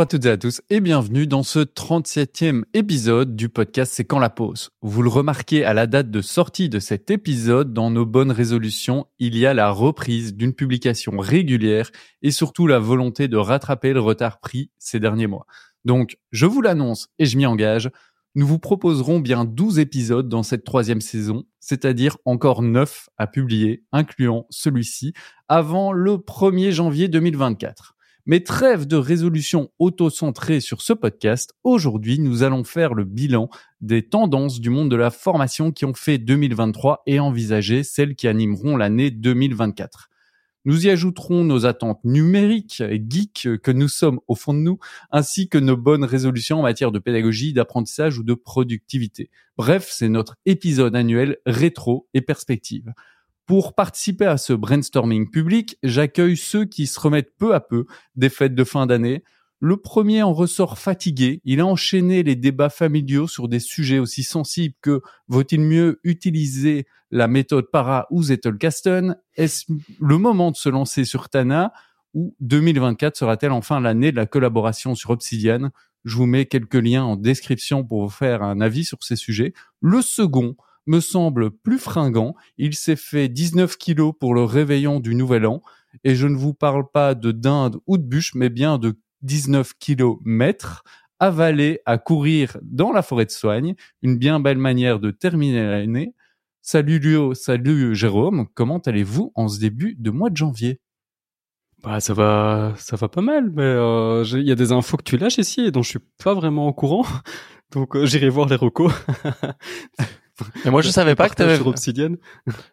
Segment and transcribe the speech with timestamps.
[0.00, 4.06] Bonjour à toutes et à tous et bienvenue dans ce 37e épisode du podcast C'est
[4.06, 4.70] quand la pause.
[4.80, 9.04] Vous le remarquez à la date de sortie de cet épisode, dans nos bonnes résolutions,
[9.18, 11.90] il y a la reprise d'une publication régulière
[12.22, 15.44] et surtout la volonté de rattraper le retard pris ces derniers mois.
[15.84, 17.90] Donc, je vous l'annonce et je m'y engage,
[18.34, 23.84] nous vous proposerons bien 12 épisodes dans cette troisième saison, c'est-à-dire encore 9 à publier,
[23.92, 25.12] incluant celui-ci,
[25.48, 27.96] avant le 1er janvier 2024.
[28.26, 33.48] Mais trêve de résolution auto-centrée sur ce podcast, aujourd'hui nous allons faire le bilan
[33.80, 38.28] des tendances du monde de la formation qui ont fait 2023 et envisager celles qui
[38.28, 40.10] animeront l'année 2024.
[40.66, 44.78] Nous y ajouterons nos attentes numériques et geeks que nous sommes au fond de nous,
[45.10, 49.30] ainsi que nos bonnes résolutions en matière de pédagogie, d'apprentissage ou de productivité.
[49.56, 52.92] Bref, c'est notre épisode annuel rétro et perspective.
[53.50, 58.28] Pour participer à ce brainstorming public, j'accueille ceux qui se remettent peu à peu des
[58.28, 59.24] fêtes de fin d'année.
[59.58, 61.40] Le premier en ressort fatigué.
[61.44, 66.86] Il a enchaîné les débats familiaux sur des sujets aussi sensibles que vaut-il mieux utiliser
[67.10, 69.16] la méthode para ou Zettelkasten?
[69.34, 69.64] Est-ce
[69.98, 71.72] le moment de se lancer sur Tana
[72.14, 75.70] ou 2024 sera-t-elle enfin l'année de la collaboration sur Obsidian?
[76.04, 79.54] Je vous mets quelques liens en description pour vous faire un avis sur ces sujets.
[79.80, 80.54] Le second,
[80.90, 82.34] me semble plus fringant.
[82.58, 85.62] Il s'est fait 19 kilos pour le réveillon du nouvel an.
[86.02, 89.74] Et je ne vous parle pas de dinde ou de bûche, mais bien de 19
[89.78, 90.82] kilomètres
[91.20, 93.74] avalés à courir dans la forêt de soigne.
[94.02, 96.14] Une bien belle manière de terminer l'année.
[96.60, 98.48] Salut Luo, salut Jérôme.
[98.54, 100.80] Comment allez-vous en ce début de mois de janvier?
[101.82, 105.02] Bah ça va, ça va pas mal, mais euh, il y a des infos que
[105.02, 107.06] tu lâches ici et dont je suis pas vraiment au courant,
[107.72, 108.92] donc euh, j'irai voir les recos.
[110.64, 112.14] Et moi, je savais pas que t'avais, Obsidian.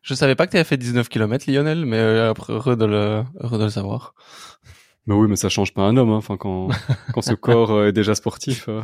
[0.01, 3.57] je savais pas que t'avais fait 19 km, Lionel, mais euh, heureux de le, heureux
[3.57, 4.13] de le savoir.
[5.05, 6.17] Mais oui, mais ça change pas un homme, hein.
[6.17, 6.69] Enfin, quand,
[7.13, 8.81] quand ce corps euh, est déjà sportif, euh,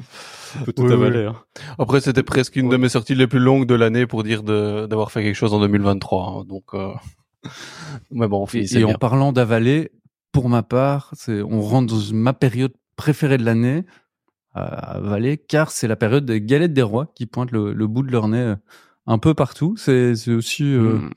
[0.59, 1.25] on peut tout avaler.
[1.25, 1.35] Hein.
[1.77, 4.85] Après, c'était presque une de mes sorties les plus longues de l'année pour dire de,
[4.85, 6.27] d'avoir fait quelque chose en 2023.
[6.27, 6.45] Hein.
[6.47, 6.93] Donc, euh...
[8.11, 9.91] mais bon, et, et en parlant d'avaler,
[10.31, 13.83] pour ma part, c'est, on rentre dans ma période préférée de l'année
[14.53, 18.03] à Valais, car c'est la période des galettes des rois qui pointent le, le bout
[18.03, 18.55] de leur nez euh,
[19.07, 19.75] un peu partout.
[19.77, 21.09] C'est aussi euh, hmm.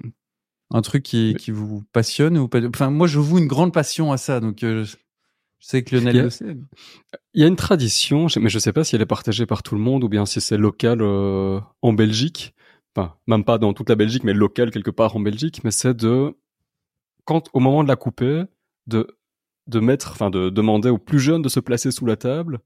[0.70, 4.12] un truc qui, qui vous passionne ou pas Enfin, moi, je vous une grande passion
[4.12, 4.96] à ça, donc euh, je
[5.60, 6.30] sais que Lionel.
[7.34, 9.74] Il y a une tradition, mais je sais pas si elle est partagée par tout
[9.74, 12.54] le monde ou bien si c'est local en Belgique.
[12.94, 15.62] Enfin, même pas dans toute la Belgique, mais local quelque part en Belgique.
[15.64, 16.34] Mais c'est de
[17.24, 18.44] quand au moment de la couper,
[18.86, 19.18] de
[19.66, 22.60] de mettre, enfin de demander aux plus jeunes de se placer sous la table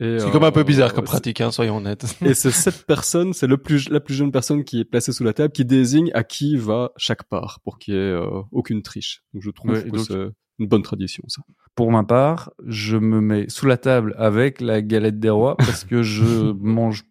[0.00, 2.04] c'est comme un peu bizarre comme pratique, hein, soyons honnêtes.
[2.24, 5.24] Et c'est cette personne, c'est le plus, la plus jeune personne qui est placée sous
[5.24, 8.82] la table qui désigne à qui va chaque part pour qu'il y ait euh, aucune
[8.82, 9.22] triche.
[9.32, 11.42] Donc je trouve que c'est une bonne tradition, ça.
[11.74, 15.84] Pour ma part, je me mets sous la table avec la galette des rois parce
[15.84, 16.24] que je
[16.60, 17.04] mange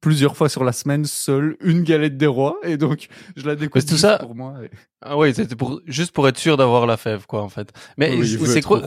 [0.00, 3.84] plusieurs fois sur la semaine seul une galette des rois et donc je la découpe
[3.86, 4.56] tout ça pour moi.
[5.00, 7.72] Ah oui, c'était pour juste pour être sûr d'avoir la fève quoi en fait.
[7.96, 8.82] Mais c'est quoi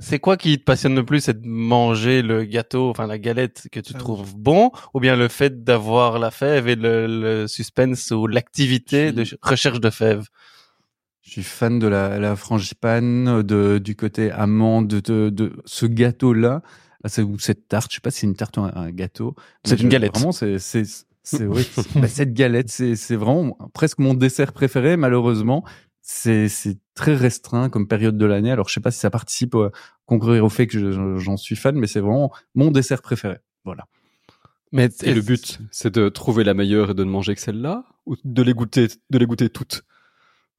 [0.00, 3.68] C'est quoi qui te passionne le plus, c'est de manger le gâteau, enfin la galette
[3.72, 8.12] que tu ah trouves bon, ou bien le fait d'avoir la fève et le, suspense
[8.12, 10.24] ou l'activité de recherche de fève
[11.22, 16.62] Je suis fan de la, la frangipane, de, du côté amande, de, de, ce gâteau-là,
[17.02, 17.90] ah, ou cette tarte.
[17.90, 19.34] Je sais pas si c'est une tarte ou un, gâteau.
[19.64, 20.14] C'est une galette.
[20.14, 20.84] Vraiment, c'est c'est
[21.46, 24.96] oui, bah, cette galette, c'est vraiment presque mon dessert préféré.
[24.96, 25.64] Malheureusement,
[26.10, 28.50] c'est très restreint comme période de l'année.
[28.50, 29.70] Alors, je sais pas si ça participe à
[30.06, 33.36] concourir au fait que j'en suis fan, mais c'est vraiment mon dessert préféré.
[33.64, 33.84] Voilà.
[34.72, 37.84] Mais et le but, c'est de trouver la meilleure et de ne manger que celle-là,
[38.06, 39.82] ou de les goûter, de les goûter toutes?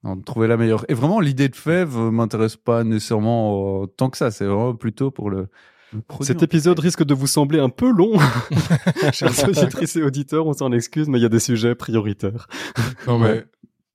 [0.03, 0.85] Non, de trouver la meilleure.
[0.88, 4.29] Et vraiment, l'idée de fève m'intéresse pas nécessairement tant que ça.
[4.29, 5.47] C'est vraiment plutôt pour le.
[6.21, 8.19] Cet épisode risque de vous sembler un peu long,
[9.12, 10.45] chers auditrices et auditeurs.
[10.45, 12.47] On s'en excuse, mais il y a des sujets prioritaires.
[13.07, 13.45] Non mais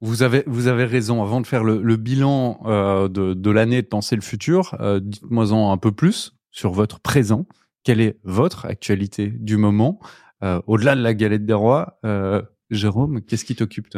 [0.05, 1.23] vous avez, vous avez raison.
[1.23, 5.73] Avant de faire le, bilan euh, de, de l'année de penser le futur, euh, dites-moi-en
[5.73, 7.47] un peu plus sur votre présent.
[7.85, 9.99] Quelle est votre actualité du moment?
[10.43, 13.89] Euh, Au-delà de la galette des rois, euh, Jérôme, qu'est-ce qui t'occupe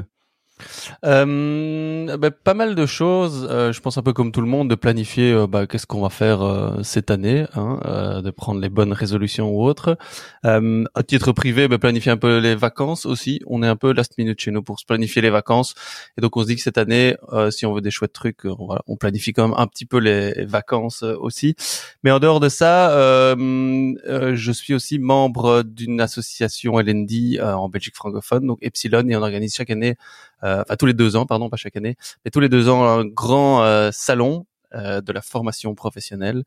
[1.04, 3.46] euh, bah, pas mal de choses.
[3.50, 6.00] Euh, je pense un peu comme tout le monde de planifier euh, bah, qu'est-ce qu'on
[6.00, 9.96] va faire euh, cette année, hein, de prendre les bonnes résolutions ou autres.
[10.44, 13.40] à titre privé, bah, planifier un peu les vacances aussi.
[13.46, 15.74] On est un peu last minute chez nous pour se planifier les vacances.
[16.16, 17.16] Et donc on se dit que cette année,
[17.50, 20.44] si on veut des chouettes trucs, on, on planifie quand même un petit peu les
[20.44, 21.54] vacances aussi.
[22.02, 28.46] Mais en dehors de ça, je suis aussi membre d'une association LND en Belgique francophone,
[28.46, 29.96] donc Epsilon, et on organise chaque année
[30.35, 32.84] euh, enfin tous les deux ans, pardon, pas chaque année, mais tous les deux ans
[32.84, 36.44] un grand euh, salon euh, de la formation professionnelle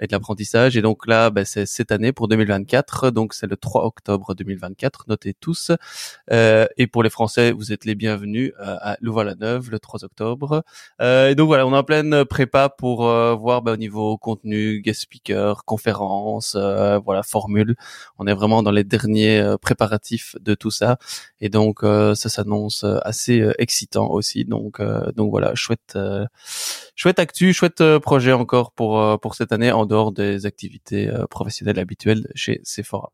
[0.00, 0.76] et de l'apprentissage.
[0.76, 3.10] Et donc là, ben, c'est cette année pour 2024.
[3.10, 5.04] Donc c'est le 3 octobre 2024.
[5.08, 5.70] Notez tous.
[6.32, 10.64] Euh, et pour les Français, vous êtes les bienvenus euh, à Louvain-la-Neuve le 3 octobre.
[11.00, 14.16] Euh, et donc voilà, on est en pleine prépa pour euh, voir ben, au niveau
[14.16, 17.76] contenu, guest speaker, conférence, voilà, formule.
[18.18, 20.98] On est vraiment dans les derniers préparatifs de tout ça.
[21.40, 24.44] Et donc ça s'annonce assez excitant aussi.
[24.44, 24.80] Donc
[25.14, 25.98] donc voilà, chouette
[26.94, 32.28] chouette actu, chouette projet encore pour pour cette année dehors des activités euh, professionnelles habituelles
[32.34, 33.12] chez Sephora.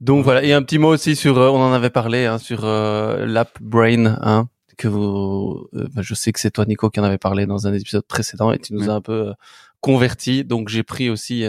[0.00, 2.64] Donc voilà, et un petit mot aussi sur, euh, on en avait parlé, hein, sur
[2.64, 7.04] euh, l'app Brain, hein, que vous, bah, je sais que c'est toi Nico qui en
[7.04, 9.32] avait parlé dans un épisode précédent et tu nous as un peu
[9.80, 10.44] converti.
[10.44, 11.46] Donc j'ai pris aussi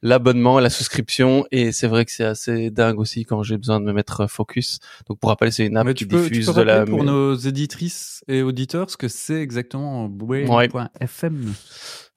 [0.00, 3.84] l'abonnement, la souscription et c'est vrai que c'est assez dingue aussi quand j'ai besoin de
[3.84, 4.78] me mettre focus.
[5.06, 8.88] Donc pour rappeler, c'est une app qui diffuse de la pour nos éditrices et auditeurs
[8.88, 11.52] ce que c'est exactement brain.fm.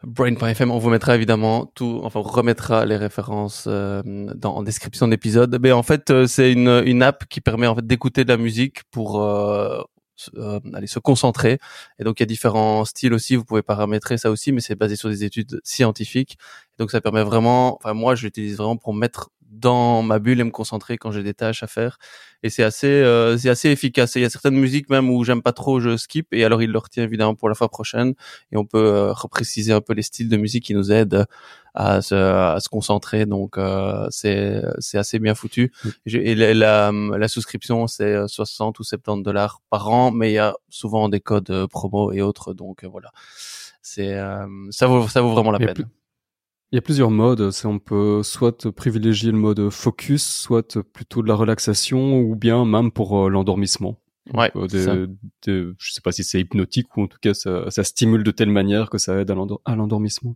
[0.05, 4.01] Brain.fm, on vous mettra évidemment tout, enfin on remettra les références euh,
[4.35, 5.57] dans en description d'épisode.
[5.61, 8.37] Mais en fait, euh, c'est une, une app qui permet en fait d'écouter de la
[8.37, 9.81] musique pour euh,
[10.35, 11.57] euh, aller se concentrer.
[11.99, 13.35] Et donc il y a différents styles aussi.
[13.35, 16.37] Vous pouvez paramétrer ça aussi, mais c'est basé sur des études scientifiques.
[16.77, 17.77] donc ça permet vraiment.
[17.77, 21.23] Enfin moi, je l'utilise vraiment pour mettre dans ma bulle et me concentrer quand j'ai
[21.23, 21.97] des tâches à faire.
[22.41, 24.15] Et c'est assez, euh, c'est assez efficace.
[24.15, 26.27] il y a certaines musiques même où j'aime pas trop, je skip.
[26.33, 28.13] Et alors il le retient évidemment pour la fois prochaine.
[28.51, 31.25] Et on peut euh, repréciser un peu les styles de musique qui nous aident
[31.75, 33.25] à se, à se concentrer.
[33.25, 35.71] Donc euh, c'est, c'est assez bien foutu.
[36.05, 40.55] Et la, la, souscription c'est 60 ou 70 dollars par an, mais il y a
[40.69, 42.53] souvent des codes promo et autres.
[42.53, 43.11] Donc voilà,
[43.81, 44.17] c'est
[44.71, 45.87] ça vaut ça vaut vraiment la peine.
[46.73, 47.51] Il y a plusieurs modes.
[47.51, 52.65] C'est on peut soit privilégier le mode focus, soit plutôt de la relaxation, ou bien
[52.65, 53.99] même pour euh, l'endormissement.
[54.33, 54.51] Ouais.
[54.55, 55.07] Euh,
[55.45, 58.31] de, je sais pas si c'est hypnotique ou en tout cas ça, ça, stimule de
[58.31, 60.35] telle manière que ça aide à l'endormissement.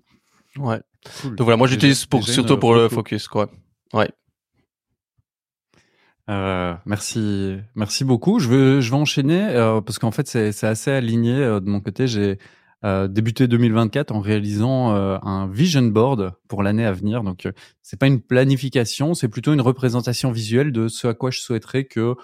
[0.57, 0.79] Ouais.
[1.23, 3.49] Donc voilà, moi j'utilise pour surtout pour le focus, quoi.
[3.93, 4.09] Ouais.
[6.29, 8.37] Euh, merci, merci beaucoup.
[8.37, 11.79] Je veux, je vais enchaîner euh, parce qu'en fait c'est assez aligné euh, de mon
[11.79, 12.05] côté.
[12.05, 12.37] J'ai
[12.85, 17.23] euh, débuté 2024 en réalisant euh, un vision board pour l'année à venir.
[17.23, 17.51] Donc, euh,
[17.81, 21.85] c'est pas une planification, c'est plutôt une représentation visuelle de ce à quoi je souhaiterais
[21.85, 22.15] que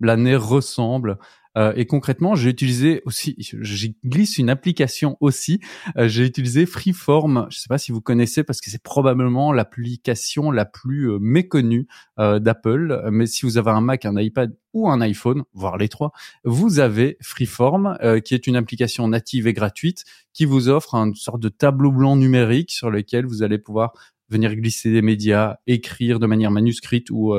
[0.00, 1.18] l'année ressemble
[1.58, 5.60] euh, et concrètement, j'ai utilisé aussi, j'y glisse une application aussi.
[5.96, 7.46] Euh, j'ai utilisé Freeform.
[7.50, 11.18] Je ne sais pas si vous connaissez parce que c'est probablement l'application la plus euh,
[11.20, 11.86] méconnue
[12.18, 13.08] d'Apple.
[13.10, 16.12] Mais si vous avez un Mac, un iPad ou un iPhone, voire les trois,
[16.44, 20.04] vous avez Freeform, qui est une application native et gratuite
[20.34, 23.94] qui vous offre une sorte de tableau blanc numérique sur lequel vous allez pouvoir
[24.28, 27.34] venir glisser des médias, écrire de manière manuscrite ou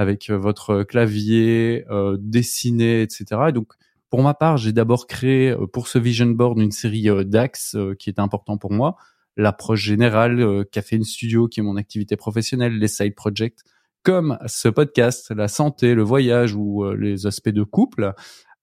[0.00, 3.24] avec euh, votre clavier, euh, dessiner, etc.
[3.48, 3.74] Et donc,
[4.08, 8.08] pour ma part, j'ai d'abord créé euh, pour ce vision board une série d'axes qui
[8.08, 8.96] était important pour moi.
[9.36, 13.58] L'approche générale, Café Studio, qui est mon activité professionnelle, les side projects,
[14.02, 18.14] comme ce podcast, la santé, le voyage ou les aspects de couple.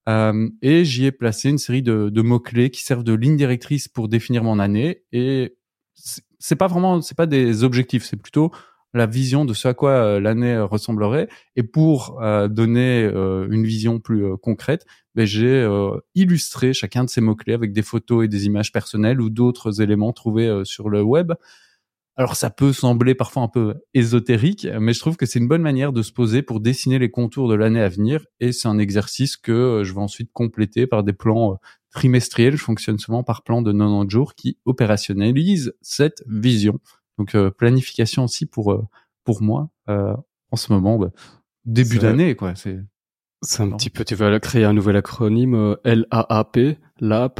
[0.10, 3.88] Euh, et j'y ai placé une série de, de mots-clés qui servent de ligne directrice
[3.88, 5.04] pour définir mon année.
[5.12, 5.56] Et
[5.94, 8.51] c'est pas vraiment, c'est pas des objectifs, c'est plutôt
[8.94, 11.28] la vision de ce à quoi euh, l'année euh, ressemblerait.
[11.56, 14.85] Et pour euh, donner une vision plus concrète,
[15.16, 15.68] ben, j'ai
[16.16, 20.14] illustré chacun de ces mots-clés avec des photos et des images personnelles ou d'autres éléments
[20.14, 21.33] trouvés sur le web.
[22.16, 25.61] Alors ça peut sembler parfois un peu ésotérique, mais je trouve que c'est une bonne
[25.61, 28.26] manière de se poser pour dessiner les contours de l'année à venir.
[28.40, 31.57] Et c'est un exercice que je vais ensuite compléter par des plans
[31.92, 32.56] trimestriels.
[32.56, 36.80] Je fonctionne souvent par plan de 90 jours qui opérationnalisent cette vision.
[37.18, 38.86] Donc euh, planification aussi pour euh,
[39.24, 40.16] pour moi euh,
[40.52, 41.12] en ce moment, bah,
[41.66, 42.56] début d'année quoi.
[42.56, 42.80] C'est
[43.42, 44.04] c'est un petit peu.
[44.04, 46.57] Tu vas créer un nouvel acronyme LAAP,
[47.00, 47.40] LAP.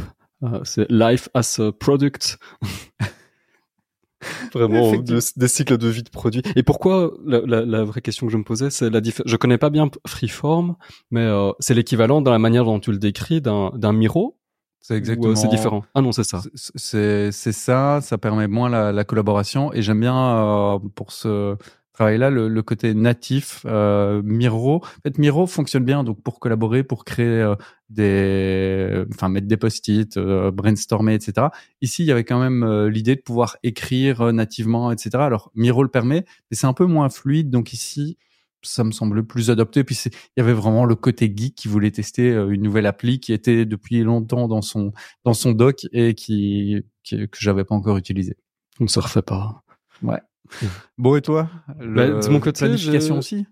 [0.64, 2.38] c'est Life as a Product.
[4.52, 6.42] Vraiment des cycles de vie de produits.
[6.56, 9.30] Et pourquoi la, la, la, vraie question que je me posais, c'est la différence.
[9.30, 10.76] Je connais pas bien Freeform,
[11.10, 14.36] mais euh, c'est l'équivalent dans la manière dont tu le décris d'un d'un Miro
[14.80, 15.34] c'est exactement.
[15.34, 15.84] c'est différent.
[15.94, 16.40] Ah non, c'est ça.
[16.54, 18.00] C'est ça.
[18.00, 21.56] Ça permet moins la, la collaboration et j'aime bien euh, pour ce
[21.98, 23.66] travail-là le, le, côté natif.
[23.66, 27.56] Euh, Miro, en fait, Miro fonctionne bien donc pour collaborer, pour créer euh,
[27.90, 31.48] des, enfin mettre des post-it, euh, brainstormer, etc.
[31.82, 35.10] Ici, il y avait quand même euh, l'idée de pouvoir écrire nativement, etc.
[35.16, 37.50] Alors Miro le permet, mais c'est un peu moins fluide.
[37.50, 38.16] Donc ici,
[38.62, 39.84] ça me semblait plus adapté.
[39.84, 43.20] Puis il y avait vraiment le côté geek qui voulait tester euh, une nouvelle appli
[43.20, 44.92] qui était depuis longtemps dans son
[45.24, 48.36] dans son doc et qui, qui que j'avais pas encore utilisé.
[48.80, 49.62] On se refait pas.
[50.02, 50.20] Ouais.
[50.98, 53.46] bon et toi bah, De mon côté, planification aussi?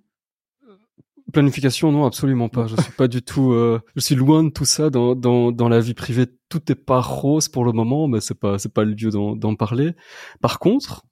[1.32, 2.66] planification, non, absolument pas.
[2.66, 3.52] Je suis pas du tout.
[3.52, 6.26] Euh, je suis loin de tout ça dans, dans, dans la vie privée.
[6.48, 9.54] Tout est pas rose pour le moment, mais c'est pas c'est pas le lieu d'en
[9.54, 9.92] parler.
[10.40, 11.04] Par contre,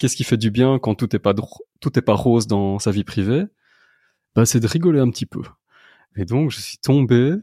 [0.00, 1.34] qu'est-ce qui fait du bien quand tout est pas
[1.80, 3.44] tout est pas rose dans sa vie privée?
[4.34, 5.42] Bah, c'est de rigoler un petit peu.
[6.16, 7.34] Et donc, je suis tombé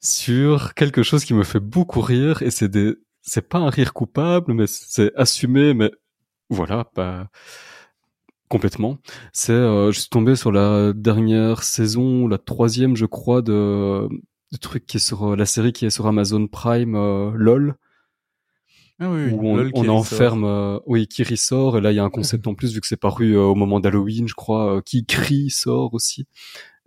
[0.00, 3.92] sur quelque chose qui me fait beaucoup rire, et c'est des c'est pas un rire
[3.94, 5.90] coupable, mais c'est assumé, mais
[6.50, 7.28] voilà, pas
[8.48, 8.98] complètement.
[9.32, 14.08] C'est, euh, je suis tombé sur la dernière saison, la troisième, je crois, de,
[14.52, 17.76] de truc qui est sur euh, la série qui est sur Amazon Prime, euh, LOL.
[19.00, 22.04] Ah oui, où on, on enferme, euh, oui, Kiri sort, et là il y a
[22.04, 25.50] un concept en plus vu que c'est paru au moment d'Halloween, je crois, qui crie
[25.50, 26.26] sort aussi.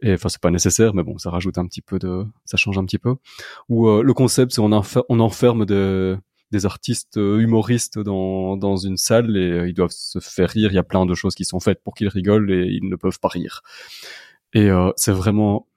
[0.02, 2.78] Et enfin c'est pas nécessaire, mais bon, ça rajoute un petit peu de, ça change
[2.78, 3.16] un petit peu.
[3.68, 4.70] Ou le concept c'est on,
[5.10, 6.18] on enferme de
[6.54, 10.72] des artistes euh, humoristes dans, dans une salle et euh, ils doivent se faire rire.
[10.72, 12.96] Il y a plein de choses qui sont faites pour qu'ils rigolent et ils ne
[12.96, 13.62] peuvent pas rire.
[14.54, 15.68] Et euh, c'est vraiment,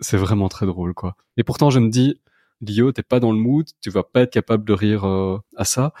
[0.00, 1.16] c'est vraiment très drôle, quoi.
[1.36, 2.20] Et pourtant, je me dis,
[2.60, 5.04] Lio, t'es pas dans le mood, tu vas pas être capable de rire
[5.56, 5.92] à ça.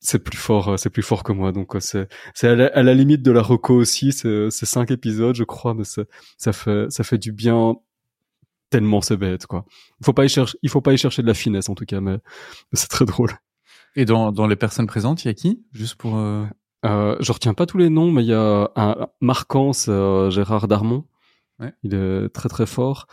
[0.00, 1.52] C'est plus fort, c'est plus fort que moi.
[1.52, 4.12] Donc c'est, c'est à, la, limite de la reco aussi.
[4.12, 7.76] C'est, cinq épisodes, je crois, mais ça fait, ça fait du bien
[8.70, 9.64] tellement c'est bête quoi.
[10.00, 11.84] Il faut pas y chercher, il faut pas y chercher de la finesse en tout
[11.84, 12.18] cas, mais,
[12.72, 13.30] c'est très drôle.
[13.94, 15.64] Et dans, dans les personnes présentes, il y a qui?
[15.72, 16.16] Juste pour.
[16.16, 16.44] Euh...
[16.84, 20.68] Euh, je retiens pas tous les noms, mais il y a un Marcance, euh, Gérard
[20.68, 21.04] Darmon.
[21.58, 21.72] Ouais.
[21.82, 23.06] Il est très très fort.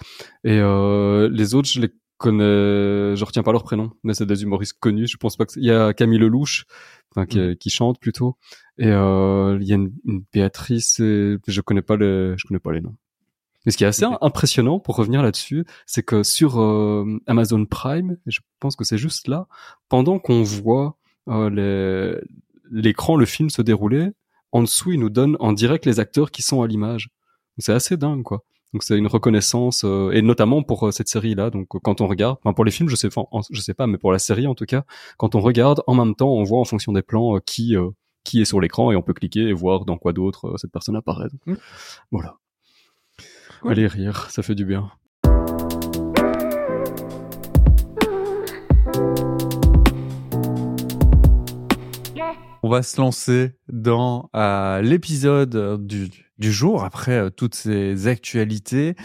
[0.43, 1.89] Et euh, les autres, je les
[2.21, 5.07] connais, je retiens pas leur prénom, mais c'est des humoristes connus.
[5.07, 6.65] Je pense pas que il y a Camille Lelouch,
[7.11, 7.55] enfin, qui, mm.
[7.57, 8.37] qui chante plutôt.
[8.77, 12.59] Et euh, il y a une, une Béatrice, et je connais pas les, je connais
[12.59, 12.95] pas les noms.
[13.65, 18.17] Mais ce qui est assez impressionnant, pour revenir là-dessus, c'est que sur euh, Amazon Prime,
[18.25, 19.47] je pense que c'est juste là,
[19.87, 20.97] pendant qu'on voit
[21.27, 22.19] euh,
[22.71, 24.09] l'écran, le film se dérouler,
[24.51, 27.09] en dessous, il nous donne en direct les acteurs qui sont à l'image.
[27.57, 28.43] C'est assez dingue, quoi.
[28.73, 31.49] Donc c'est une reconnaissance, euh, et notamment pour euh, cette série-là.
[31.49, 33.09] Donc quand on regarde, enfin pour les films, je sais,
[33.49, 34.83] je sais pas, mais pour la série en tout cas,
[35.17, 37.75] quand on regarde, en même temps, on voit en fonction des plans qui
[38.23, 40.95] qui est sur l'écran et on peut cliquer et voir dans quoi d'autre cette personne
[40.95, 41.29] apparaît.
[41.45, 41.55] Mmh.
[42.11, 42.37] Voilà.
[43.65, 44.91] Allez rire, ça fait du bien.
[52.63, 56.09] On va se lancer dans euh, l'épisode du,
[56.41, 58.95] du, jour après euh, toutes ces actualités.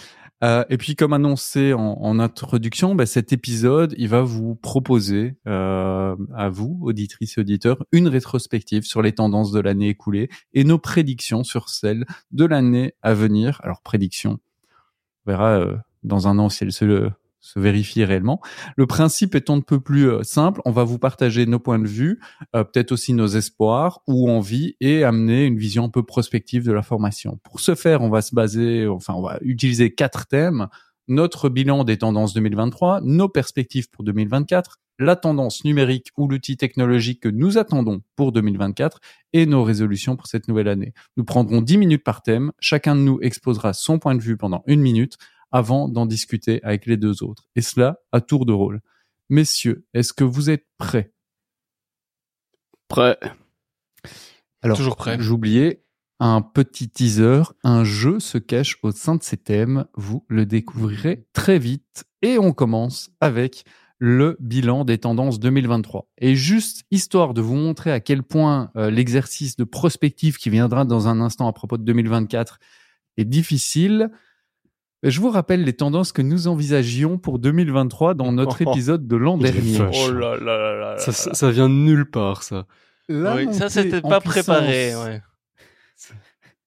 [0.44, 6.14] Euh, et puis, comme annoncé en, introduction, bah, cet épisode, il va vous proposer euh,
[6.34, 10.78] à vous, auditrices et auditeurs, une rétrospective sur les tendances de l'année écoulée et nos
[10.78, 13.60] prédictions sur celles de l'année à venir.
[13.62, 14.38] Alors, prédictions,
[15.24, 15.64] on verra
[16.02, 17.10] dans un an si elles se,
[17.46, 18.40] se vérifient réellement.
[18.76, 20.60] Le principe est un peu plus euh, simple.
[20.64, 22.20] On va vous partager nos points de vue,
[22.54, 26.72] euh, peut-être aussi nos espoirs ou envies et amener une vision un peu prospective de
[26.72, 27.38] la formation.
[27.44, 30.68] Pour ce faire, on va se baser, enfin, on va utiliser quatre thèmes
[31.08, 37.20] notre bilan des tendances 2023, nos perspectives pour 2024, la tendance numérique ou l'outil technologique
[37.20, 38.98] que nous attendons pour 2024
[39.32, 40.94] et nos résolutions pour cette nouvelle année.
[41.16, 44.62] Nous prendrons 10 minutes par thème, chacun de nous exposera son point de vue pendant
[44.66, 45.16] une minute
[45.52, 48.80] avant d'en discuter avec les deux autres, et cela à tour de rôle.
[49.28, 51.12] Messieurs, est-ce que vous êtes prêts?
[52.88, 53.18] Prêt.
[54.62, 55.16] Alors, toujours prêt.
[55.18, 55.82] J'oubliais,
[56.20, 59.86] un petit teaser, un jeu se cache au sein de ces thèmes.
[59.94, 62.04] Vous le découvrirez très vite.
[62.22, 63.64] Et on commence avec
[63.98, 66.08] le bilan des tendances 2023.
[66.18, 70.84] Et juste histoire de vous montrer à quel point euh, l'exercice de prospective qui viendra
[70.84, 72.58] dans un instant à propos de 2024
[73.16, 74.10] est difficile,
[75.02, 79.38] je vous rappelle les tendances que nous envisagions pour 2023 dans notre épisode de l'an
[79.38, 79.78] dernier.
[79.80, 82.66] Oh là là là ça, ça, vient de nulle part, ça.
[83.08, 84.96] oui, ça, c'était pas préparé.
[84.96, 85.22] Ouais.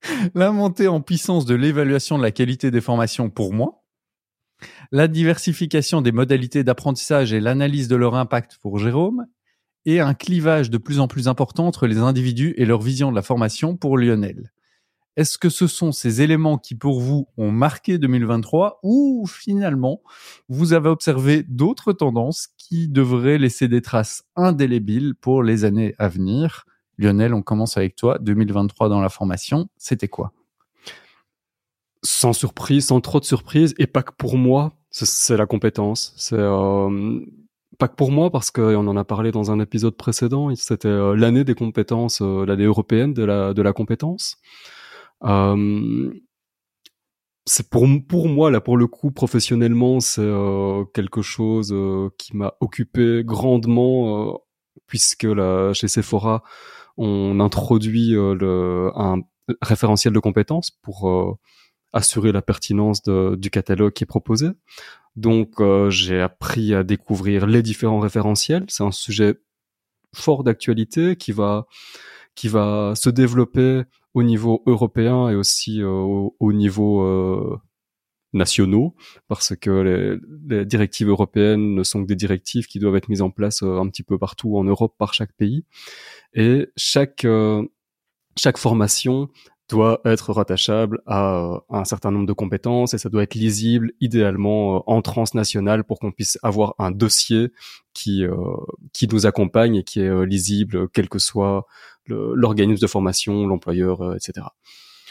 [0.36, 3.84] la montée en puissance de l'évaluation de la qualité des formations pour moi,
[4.92, 9.26] la diversification des modalités d'apprentissage et l'analyse de leur impact pour Jérôme,
[9.86, 13.16] et un clivage de plus en plus important entre les individus et leur vision de
[13.16, 14.52] la formation pour Lionel.
[15.20, 20.02] Est-ce que ce sont ces éléments qui pour vous ont marqué 2023 ou finalement
[20.48, 26.08] vous avez observé d'autres tendances qui devraient laisser des traces indélébiles pour les années à
[26.08, 26.64] venir?
[26.98, 28.18] Lionel, on commence avec toi.
[28.22, 30.32] 2023 dans la formation, c'était quoi?
[32.02, 36.30] Sans surprise, sans trop de surprise, et pas que pour moi, c'est la compétence.
[36.32, 37.20] Euh,
[37.78, 40.56] pas que pour moi parce qu'on en a parlé dans un épisode précédent.
[40.56, 43.26] C'était euh, l'année des compétences, euh, l'année européenne de
[43.62, 44.38] la compétence.
[47.46, 50.30] C'est pour pour moi là pour le coup professionnellement c'est
[50.94, 51.76] quelque chose
[52.18, 54.42] qui m'a occupé grandement
[54.88, 56.44] puisque là chez Sephora
[57.00, 59.22] on introduit euh, le, un
[59.62, 61.34] référentiel de compétences pour euh,
[61.94, 64.50] assurer la pertinence de, du catalogue qui est proposé.
[65.16, 68.66] Donc euh, j'ai appris à découvrir les différents référentiels.
[68.68, 69.36] C'est un sujet
[70.14, 71.68] fort d'actualité qui va
[72.36, 77.60] qui va se développer au niveau européen et aussi au, au, niveau
[78.34, 78.96] nationaux,
[79.28, 83.32] parce que les, directives européennes ne sont que des directives qui doivent être mises en
[83.32, 85.66] place euh, un petit peu partout en Europe par chaque pays.
[86.34, 87.66] Et chaque, euh,
[88.38, 89.30] chaque formation
[89.68, 94.78] doit être rattachable à, un certain nombre de compétences et ça doit être lisible idéalement
[94.78, 97.52] euh, en transnational pour qu'on puisse avoir un dossier
[97.94, 98.24] qui
[98.94, 101.68] qui nous accompagne et qui est lisible quel que soit
[102.10, 104.48] l'organisme de formation, l'employeur, etc.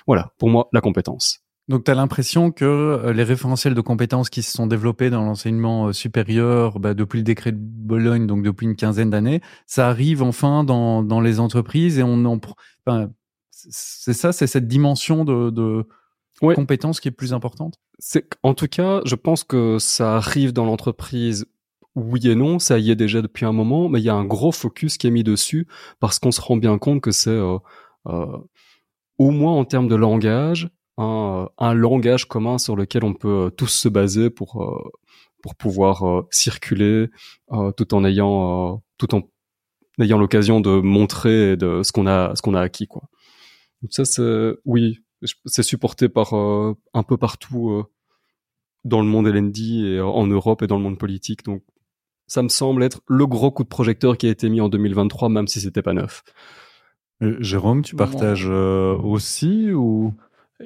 [0.07, 1.41] Voilà, pour moi, la compétence.
[1.69, 5.23] Donc, tu as l'impression que euh, les référentiels de compétences qui se sont développés dans
[5.23, 9.89] l'enseignement euh, supérieur bah, depuis le décret de Bologne, donc depuis une quinzaine d'années, ça
[9.89, 12.41] arrive enfin dans, dans les entreprises et on en...
[12.87, 13.11] Enfin,
[13.51, 15.87] c'est ça, c'est cette dimension de, de
[16.41, 17.75] compétences qui est plus importante?
[18.43, 21.47] En tout cas, je pense que ça arrive dans l'entreprise
[21.99, 24.25] oui et non, ça y est déjà depuis un moment, mais il y a un
[24.25, 25.67] gros focus qui est mis dessus
[26.01, 27.59] parce qu'on se rend bien compte que c'est euh,
[28.07, 28.39] euh,
[29.19, 33.53] au moins en termes de langage, un, euh, un, langage commun sur lequel on peut
[33.57, 34.91] tous se baser pour
[35.43, 37.09] pour pouvoir circuler
[37.77, 39.23] tout en ayant tout en
[40.01, 43.03] ayant l'occasion de montrer de ce qu'on a ce qu'on a acquis quoi.
[43.83, 45.01] Donc ça c'est oui,
[45.47, 47.85] c'est supporté par un peu partout
[48.85, 51.45] dans le monde LND et en Europe et dans le monde politique.
[51.45, 51.63] Donc
[52.29, 55.29] ça me semble être le gros coup de projecteur qui a été mis en 2023
[55.29, 56.23] même si c'était pas neuf.
[57.21, 60.15] Jérôme, tu partages aussi ou?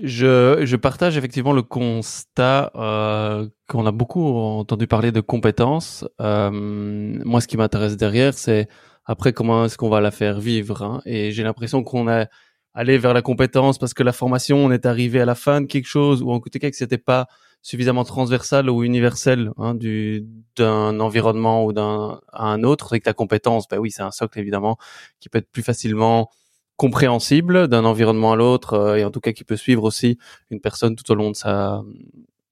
[0.00, 6.06] Je, je partage effectivement le constat euh, qu'on a beaucoup entendu parler de compétences.
[6.20, 8.68] Euh, moi, ce qui m'intéresse derrière, c'est
[9.04, 10.82] après comment est-ce qu'on va la faire vivre.
[10.82, 11.02] Hein.
[11.04, 12.26] Et j'ai l'impression qu'on est
[12.72, 15.66] allé vers la compétence parce que la formation, on est arrivé à la fin de
[15.66, 17.26] quelque chose, ou en tout cas que c'était pas
[17.62, 22.88] suffisamment transversal ou universel hein, du d'un environnement ou d'un à un autre.
[22.90, 24.76] C'est que la compétence, ben oui, c'est un socle évidemment
[25.20, 26.30] qui peut être plus facilement
[26.76, 30.18] compréhensible d'un environnement à l'autre euh, et en tout cas qui peut suivre aussi
[30.50, 31.82] une personne tout au long de sa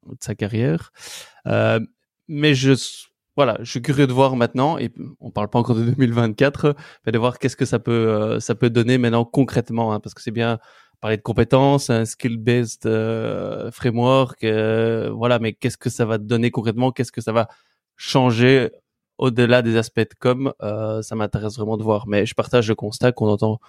[0.07, 0.93] de sa carrière.
[1.47, 1.81] Euh,
[2.29, 2.73] mais je
[3.37, 7.13] voilà, je suis curieux de voir maintenant et on parle pas encore de 2024, mais
[7.13, 10.23] de voir qu'est-ce que ça peut euh, ça peut donner maintenant concrètement hein, parce que
[10.23, 10.59] c'est bien
[11.01, 16.93] parler de compétences, un skill-based euh, framework, voilà, mais qu'est-ce que ça va donner concrètement,
[16.93, 17.49] qu'est-ce que ça va
[17.97, 18.71] changer
[19.19, 22.07] au-delà des aspects de com, ça m'intéresse vraiment de voir.
[22.07, 23.61] Mais je partage le constat qu'on entend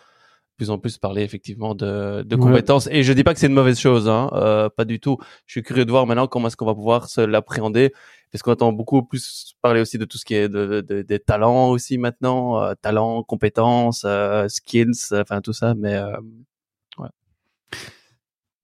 [0.61, 2.87] plus en plus parler effectivement de, de compétences.
[2.91, 5.17] Et je dis pas que c'est une mauvaise chose, hein, euh, pas du tout.
[5.47, 7.91] Je suis curieux de voir maintenant comment est-ce qu'on va pouvoir se l'appréhender,
[8.31, 11.19] parce qu'on entend beaucoup plus parler aussi de tout ce qui est de, de, des
[11.19, 15.73] talents aussi maintenant, euh, talents, compétences, euh, skills, enfin tout ça.
[15.73, 16.15] Mais euh.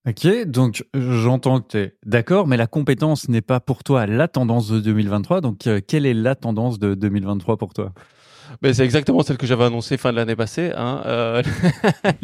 [0.07, 4.29] Ok, donc j'entends que tu es d'accord, mais la compétence n'est pas pour toi la
[4.29, 5.41] tendance de 2023.
[5.41, 7.91] Donc quelle est la tendance de 2023 pour toi?
[8.61, 10.71] Mais c'est exactement celle que j'avais annoncée fin de l'année passée.
[10.77, 11.43] Hein, euh,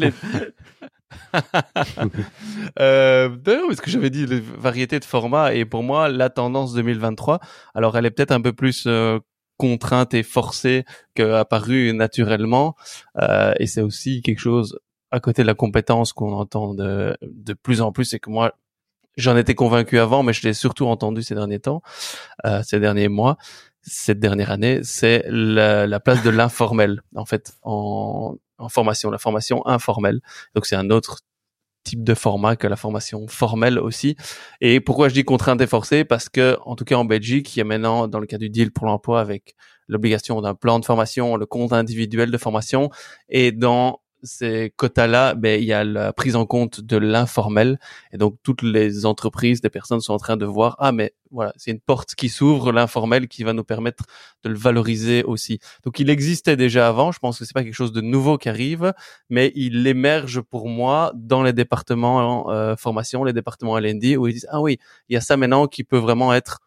[2.80, 7.40] euh, parce que j'avais dit les variétés de formats et pour moi la tendance 2023,
[7.74, 9.18] alors elle est peut-être un peu plus euh,
[9.58, 12.76] contrainte et forcée qu'apparue naturellement
[13.20, 14.78] euh, et c'est aussi quelque chose
[15.14, 18.52] à côté de la compétence qu'on entend de, de plus en plus et que moi
[19.16, 21.82] j'en étais convaincu avant mais je l'ai surtout entendu ces derniers temps,
[22.44, 23.38] euh, ces derniers mois,
[23.82, 29.18] cette dernière année, c'est la, la, place de l'informel, en fait, en, en, formation, la
[29.18, 30.20] formation informelle.
[30.54, 31.20] Donc c'est un autre
[31.84, 34.16] type de format que la formation formelle aussi.
[34.62, 36.04] Et pourquoi je dis contrainte et forcée?
[36.04, 38.48] Parce que, en tout cas en Belgique, il y a maintenant, dans le cas du
[38.48, 39.54] deal pour l'emploi, avec
[39.86, 42.88] l'obligation d'un plan de formation, le compte individuel de formation,
[43.28, 47.78] et dans ces quotas-là, ben, il y a la prise en compte de l'informel.
[48.12, 51.52] Et donc, toutes les entreprises, des personnes sont en train de voir, ah, mais voilà,
[51.56, 54.04] c'est une porte qui s'ouvre, l'informel, qui va nous permettre
[54.42, 55.58] de le valoriser aussi.
[55.84, 57.12] Donc, il existait déjà avant.
[57.12, 58.92] Je pense que c'est pas quelque chose de nouveau qui arrive,
[59.30, 64.34] mais il émerge pour moi dans les départements euh, formation, les départements LND, où ils
[64.34, 66.60] disent, ah oui, il y a ça maintenant qui peut vraiment être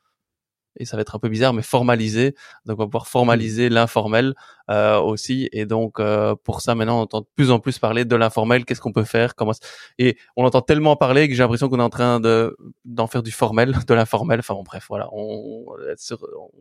[0.80, 2.36] et ça va être un peu bizarre, mais formalisé.
[2.66, 3.74] Donc on va pouvoir formaliser mmh.
[3.74, 4.36] l'informel
[4.70, 5.50] euh, aussi.
[5.52, 8.66] Et donc euh, pour ça, maintenant, on entend de plus en plus parler de l'informel.
[8.66, 9.36] Qu'est-ce qu'on peut faire?
[9.36, 9.54] Comment
[9.98, 13.24] Et on entend tellement parler que j'ai l'impression qu'on est en train de d'en faire
[13.24, 14.40] du formel, de l'informel.
[14.40, 15.66] Enfin bon, bref, voilà, on,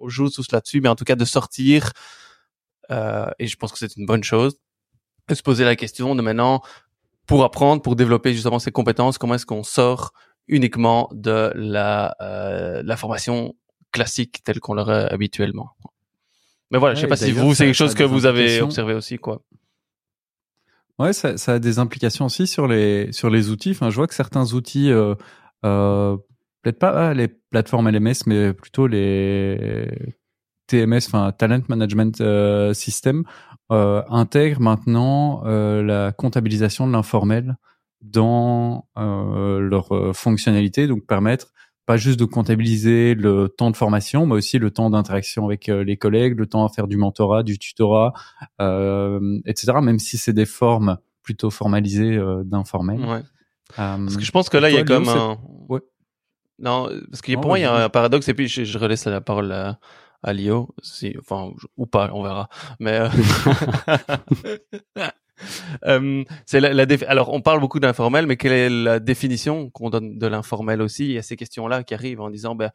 [0.00, 1.92] on joue tous là-dessus, mais en tout cas de sortir.
[2.90, 4.56] Euh, et je pense que c'est une bonne chose.
[5.28, 6.62] De se poser la question de maintenant
[7.26, 10.12] pour apprendre, pour développer justement ces compétences, comment est-ce qu'on sort
[10.48, 13.54] uniquement de la, euh, la formation
[13.96, 15.70] classique tel qu'on l'aurait habituellement.
[16.70, 19.16] Mais voilà, je sais pas si vous, c'est quelque chose que vous avez observé aussi,
[19.18, 19.42] quoi.
[20.98, 23.72] Ouais, ça, ça, a des implications aussi sur les sur les outils.
[23.72, 25.14] Enfin, je vois que certains outils euh,
[25.64, 26.16] euh,
[26.62, 29.88] peut-être pas les plateformes LMS, mais plutôt les
[30.66, 33.24] TMS, enfin Talent Management euh, System,
[33.70, 37.56] intègrent maintenant la comptabilisation de l'informel
[38.00, 41.52] dans leur fonctionnalité, donc permettre
[41.86, 45.84] pas juste de comptabiliser le temps de formation, mais aussi le temps d'interaction avec euh,
[45.84, 48.12] les collègues, le temps à faire du mentorat, du tutorat,
[48.60, 49.74] euh, etc.
[49.80, 53.00] Même si c'est des formes plutôt formalisées euh, d'informel.
[53.00, 53.22] Ouais.
[53.76, 55.38] parce que je pense que là, il y a comme un...
[55.68, 55.80] Ouais.
[56.58, 58.78] Non, parce que Non, pour moi, il y a un paradoxe, et puis je, je
[58.78, 59.78] relaisse la parole à,
[60.22, 62.48] à Lio, si, enfin, ou pas, on verra.
[62.80, 62.98] Mais
[65.86, 66.24] euh,
[67.06, 71.06] alors on parle beaucoup d'informel, mais quelle est la définition qu'on donne de l'informel aussi
[71.06, 72.70] Il y a ces questions-là qui arrivent en disant, ben,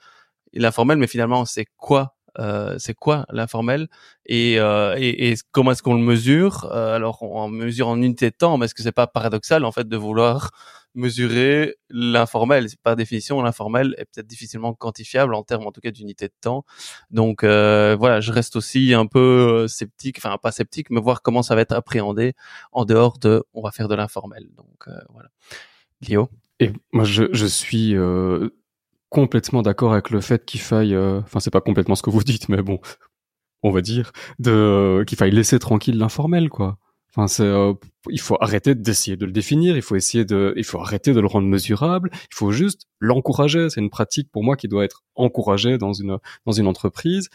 [0.54, 3.88] l'informel, mais finalement, c'est quoi euh, c'est quoi l'informel
[4.26, 8.30] et, euh, et, et comment est-ce qu'on le mesure Euh, Alors on, mesure en unité
[8.30, 10.52] de temps, mais est-ce que c'est pas paradoxal en fait de vouloir
[10.96, 12.68] mesurer l'informel?
[12.84, 16.64] Par définition, l'informel est peut-être difficilement quantifiable en termes en tout cas d'unité de temps.
[17.10, 21.22] Donc euh, voilà, je reste aussi un peu euh, sceptique, enfin pas sceptique, mais voir
[21.22, 22.34] comment ça va être appréhendé
[22.72, 24.48] en dehors de on va faire de l'informel.
[24.56, 25.30] Donc voilà.
[26.02, 28.50] Lio Et moi, je, je suis euh,
[29.12, 32.24] complètement d'accord avec le fait qu'il faille, euh, enfin, c'est pas complètement ce que vous
[32.24, 32.80] dites, mais bon,
[33.64, 36.78] on va dire, de qu'il faille laisser tranquille l'informel, quoi.
[37.14, 37.74] Enfin, c'est, euh,
[38.10, 41.20] il faut arrêter d'essayer de le définir, il faut essayer de, il faut arrêter de
[41.20, 43.70] le rendre mesurable, il faut juste l'encourager.
[43.70, 47.30] C'est une pratique pour moi qui doit être encouragée dans une dans une entreprise.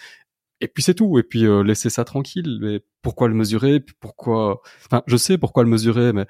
[0.62, 1.18] Et puis c'est tout.
[1.18, 2.58] Et puis euh, laisser ça tranquille.
[2.62, 3.80] Mais pourquoi le mesurer?
[4.00, 6.26] Pourquoi Enfin, je sais pourquoi le mesurer, mais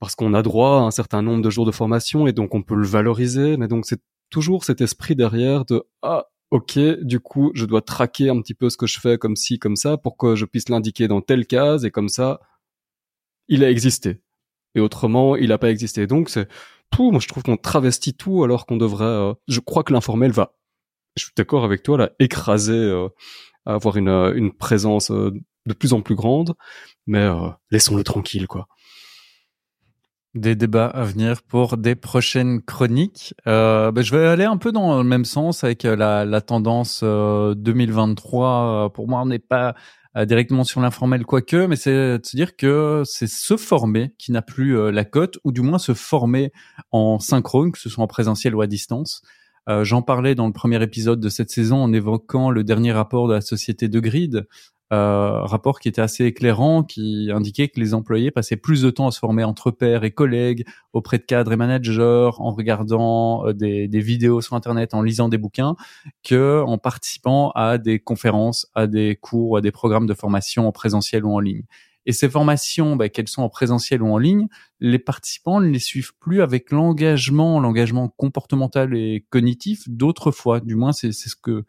[0.00, 2.62] parce qu'on a droit à un certain nombre de jours de formation et donc on
[2.62, 3.56] peut le valoriser.
[3.56, 4.00] Mais donc c'est
[4.32, 8.68] toujours cet esprit derrière de ah ok du coup je dois traquer un petit peu
[8.70, 11.46] ce que je fais comme ci comme ça pour que je puisse l'indiquer dans telle
[11.46, 12.40] case et comme ça
[13.48, 14.22] il a existé
[14.74, 16.06] et autrement il n'a pas existé.
[16.06, 16.48] Donc c'est
[16.90, 17.10] tout.
[17.10, 19.04] Moi je trouve qu'on travestit tout alors qu'on devrait.
[19.04, 20.54] euh, je crois que l'informel va.
[21.16, 23.08] Je suis d'accord avec toi là écraser, euh,
[23.66, 25.30] avoir une euh, une présence euh,
[25.66, 26.54] de plus en plus grande,
[27.06, 28.66] mais euh, laissons-le tranquille quoi.
[30.34, 33.34] Des débats à venir pour des prochaines chroniques.
[33.46, 36.40] Euh, ben, je vais aller un peu dans le même sens avec euh, la, la
[36.40, 38.86] tendance euh, 2023.
[38.86, 39.74] Euh, Pour moi, on n'est pas
[40.16, 44.32] euh, directement sur l'informel, quoique, mais c'est de se dire que c'est se former qui
[44.32, 46.50] n'a plus la cote, ou du moins se former
[46.92, 49.20] en synchrone, que ce soit en présentiel ou à distance.
[49.82, 53.34] J'en parlais dans le premier épisode de cette saison en évoquant le dernier rapport de
[53.34, 54.46] la société de Grid,
[54.92, 59.06] euh, rapport qui était assez éclairant, qui indiquait que les employés passaient plus de temps
[59.06, 63.52] à se former entre pairs et collègues, auprès de cadres et managers, en regardant euh,
[63.54, 65.76] des, vidéos sur Internet, en lisant des bouquins,
[66.22, 70.72] que en participant à des conférences, à des cours, à des programmes de formation en
[70.72, 71.64] présentiel ou en ligne.
[72.04, 74.48] Et ces formations, bah, qu'elles sont en présentiel ou en ligne,
[74.80, 80.60] les participants ne les suivent plus avec l'engagement, l'engagement comportemental et cognitif d'autrefois.
[80.60, 81.64] Du moins, c'est ce que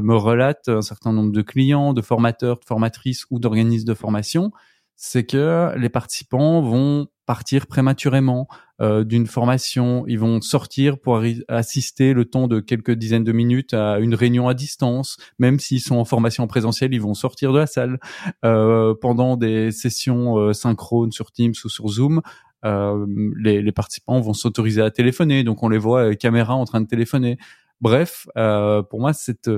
[0.00, 4.50] me relatent un certain nombre de clients, de formateurs, de formatrices ou d'organismes de formation,
[4.96, 8.48] c'est que les participants vont partir prématurément
[8.80, 13.72] euh, d'une formation, ils vont sortir pour assister le temps de quelques dizaines de minutes
[13.72, 17.58] à une réunion à distance, même s'ils sont en formation présentielle, ils vont sortir de
[17.58, 17.98] la salle
[18.44, 22.20] euh, pendant des sessions euh, synchrones sur Teams ou sur Zoom.
[22.64, 23.06] euh,
[23.38, 26.86] les, participants vont s'autoriser à téléphoner, donc on les voit avec caméra en train de
[26.86, 27.38] téléphoner.
[27.80, 29.50] Bref, euh, pour moi, cette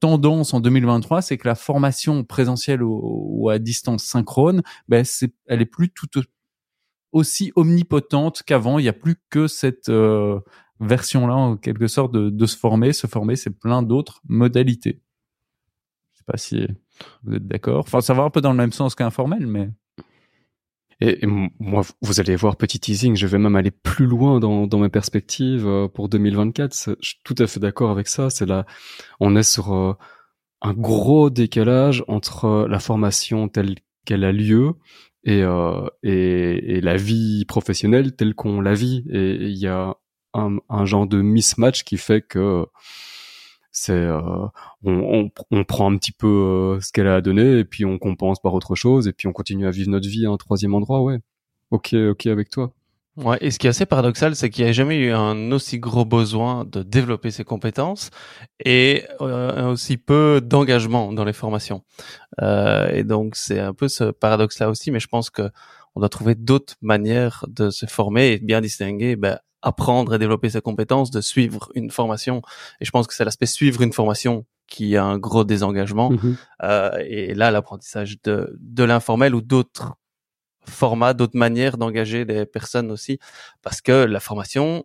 [0.00, 5.04] tendance en 2023, c'est que la formation présentielle ou, à distance synchrone, ben
[5.46, 6.22] elle est plus tout au-
[7.12, 8.78] aussi omnipotente qu'avant.
[8.78, 10.40] Il n'y a plus que cette euh,
[10.80, 12.92] version-là, en quelque sorte, de, se former.
[12.92, 15.02] Se former, c'est plein d'autres modalités.
[16.12, 16.66] Je sais pas si
[17.22, 17.80] vous êtes d'accord.
[17.80, 19.70] Enfin, ça va un peu dans le même sens qu'informel, mais
[21.00, 24.66] Et, et moi, vous allez voir, petit teasing, je vais même aller plus loin dans,
[24.66, 26.74] dans mes perspectives euh, pour 2024.
[26.74, 28.30] C'est- Je suis tout à fait d'accord avec ça.
[28.30, 28.66] C'est là,
[29.20, 29.94] on est sur euh,
[30.62, 34.72] un gros décalage entre euh, la formation telle qu'elle a lieu
[35.24, 39.04] et, euh, et, et la vie professionnelle telle qu'on la vit.
[39.10, 39.96] Et il y a
[40.34, 42.66] un, un genre de mismatch qui fait que
[43.72, 44.20] c'est euh,
[44.84, 47.84] on, on, on prend un petit peu euh, ce qu'elle a à donner et puis
[47.84, 50.36] on compense par autre chose et puis on continue à vivre notre vie à un
[50.36, 51.18] troisième endroit ouais
[51.70, 52.72] ok ok avec toi
[53.16, 55.78] Ouais, et ce qui est assez paradoxal, c'est qu'il n'y a jamais eu un aussi
[55.78, 58.10] gros besoin de développer ses compétences
[58.64, 61.82] et euh, aussi peu d'engagement dans les formations.
[62.40, 65.50] Euh, et donc c'est un peu ce paradoxe-là aussi, mais je pense que
[65.96, 70.50] on doit trouver d'autres manières de se former et bien distinguer, ben, apprendre et développer
[70.50, 72.42] ses compétences, de suivre une formation.
[72.80, 76.12] Et je pense que c'est l'aspect suivre une formation qui a un gros désengagement.
[76.62, 79.96] Euh, et là, l'apprentissage de, de l'informel ou d'autres
[80.66, 83.18] formats, d'autres manières d'engager les personnes aussi,
[83.62, 84.84] parce que la formation,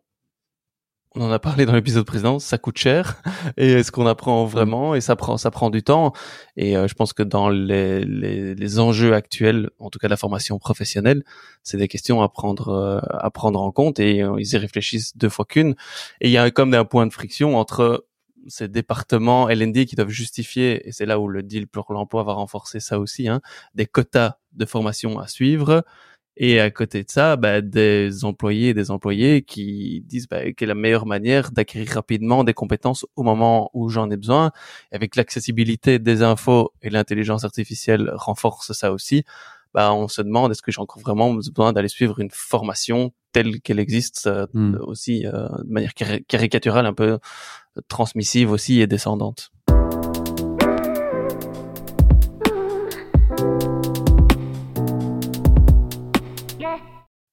[1.15, 3.21] on en a parlé dans l'épisode précédent, ça coûte cher
[3.57, 6.13] et est-ce qu'on apprend vraiment et ça prend ça prend du temps.
[6.57, 10.17] Et euh, je pense que dans les, les, les, enjeux actuels, en tout cas la
[10.17, 11.23] formation professionnelle,
[11.63, 15.15] c'est des questions à prendre euh, à prendre en compte et euh, ils y réfléchissent
[15.17, 15.75] deux fois qu'une.
[16.21, 18.05] Et il y a comme un point de friction entre
[18.47, 22.33] ces départements LND qui doivent justifier et c'est là où le deal pour l'emploi va
[22.33, 23.41] renforcer ça aussi hein,
[23.73, 25.83] des quotas de formation à suivre
[26.37, 30.67] et à côté de ça, bah, des employés et des employés qui disent bah, quelle
[30.69, 34.51] est la meilleure manière d'acquérir rapidement des compétences au moment où j'en ai besoin.
[34.91, 39.23] avec l'accessibilité des infos et l'intelligence artificielle renforce ça aussi.
[39.73, 43.59] Bah, on se demande est-ce que j'ai encore vraiment besoin d'aller suivre une formation telle
[43.61, 44.77] qu'elle existe euh, hmm.
[44.81, 47.19] aussi euh, de manière caricaturale, un peu
[47.89, 49.51] transmissive aussi et descendante?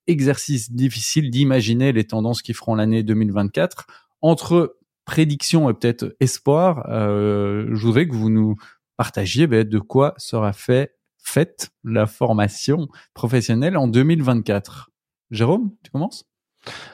[0.06, 3.86] Exercice difficile d'imaginer les tendances qui feront l'année 2024
[4.20, 6.86] entre prédiction et peut-être espoir.
[6.88, 8.56] Euh, je voudrais que vous nous
[8.96, 14.90] partagiez ben, de quoi sera fait faite la formation professionnelle en 2024.
[15.30, 16.24] Jérôme, tu commences?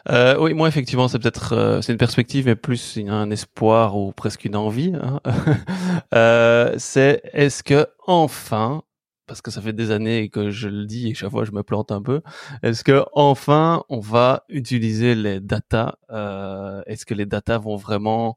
[0.08, 4.12] Euh, oui, moi effectivement, c'est peut-être euh, c'est une perspective, mais plus un espoir ou
[4.12, 4.94] presque une envie.
[4.94, 5.20] Hein.
[6.14, 8.82] euh, c'est est-ce que enfin
[9.28, 11.62] parce que ça fait des années que je le dis et chaque fois je me
[11.62, 12.22] plante un peu.
[12.62, 18.36] Est-ce que enfin on va utiliser les datas euh, Est-ce que les datas vont vraiment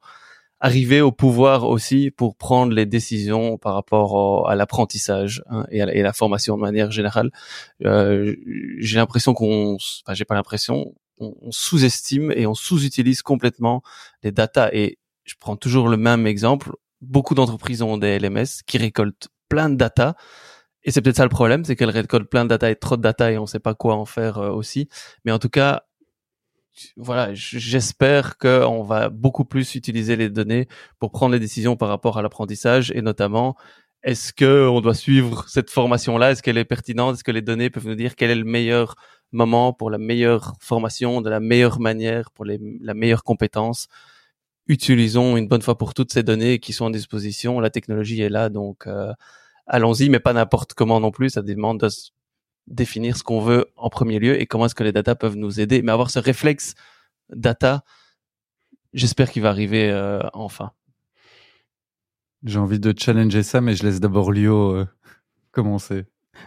[0.60, 5.88] arriver au pouvoir aussi pour prendre les décisions par rapport à l'apprentissage hein, et, à
[5.88, 7.32] la, formation de manière générale?
[7.84, 8.36] Euh,
[8.78, 13.82] J'ai l'impression qu'on, enfin j'ai pas l'impression, on, sous-estime et on sous-utilise complètement
[14.24, 14.70] les datas.
[14.74, 16.72] Et je prends toujours le même exemple.
[17.02, 20.16] Beaucoup d'entreprises ont des LMS qui récoltent plein de data
[20.84, 23.02] et c'est peut-être ça le problème, c'est qu'elle récolte plein de data et trop de
[23.02, 24.88] data et on sait pas quoi en faire euh, aussi.
[25.26, 25.84] Mais en tout cas,
[26.96, 30.68] voilà, j'espère qu'on va beaucoup plus utiliser les données
[31.00, 33.56] pour prendre les décisions par rapport à l'apprentissage et notamment
[34.04, 36.32] est-ce que on doit suivre cette formation-là?
[36.32, 37.16] Est-ce qu'elle est pertinente?
[37.16, 38.96] Est-ce que les données peuvent nous dire quel est le meilleur
[39.32, 43.88] moment pour la meilleure formation, de la meilleure manière, pour les, la meilleure compétence?
[44.68, 47.60] Utilisons une bonne fois pour toutes ces données qui sont à disposition.
[47.60, 49.14] La technologie est là, donc euh,
[49.68, 51.32] allons-y, mais pas n'importe comment non plus.
[51.32, 51.90] Ça demande de
[52.68, 55.60] définir ce qu'on veut en premier lieu et comment est-ce que les data peuvent nous
[55.60, 55.82] aider.
[55.82, 56.76] Mais avoir ce réflexe
[57.30, 57.84] data,
[58.94, 60.72] j'espère qu'il va arriver euh, enfin.
[62.44, 64.88] J'ai envie de challenger ça, mais je laisse d'abord Lio euh,
[65.52, 66.06] commencer.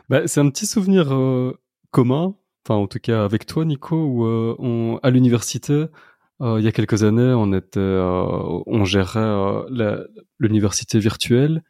[0.08, 1.56] Bah, c'est un petit souvenir euh,
[1.90, 5.86] commun, enfin en tout cas avec toi, Nico, où on, à l'université,
[6.40, 9.64] il y a quelques années, on était, on gérait
[10.40, 11.62] l'université virtuelle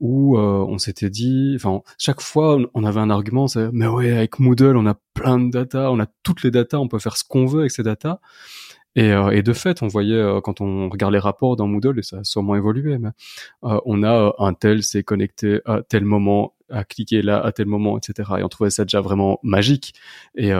[0.00, 4.12] où euh, on s'était dit, enfin chaque fois on avait un argument, c'est mais ouais
[4.12, 7.16] avec Moodle on a plein de data, on a toutes les data, on peut faire
[7.16, 8.20] ce qu'on veut avec ces data.
[8.94, 11.98] Et, euh, et de fait, on voyait euh, quand on regarde les rapports dans Moodle,
[11.98, 13.10] et ça a sûrement évolué, mais
[13.62, 17.98] on a un tel s'est connecté à tel moment, à cliquer là à tel moment,
[17.98, 18.30] etc.
[18.38, 19.94] Et on trouvait ça déjà vraiment magique.
[20.34, 20.50] Et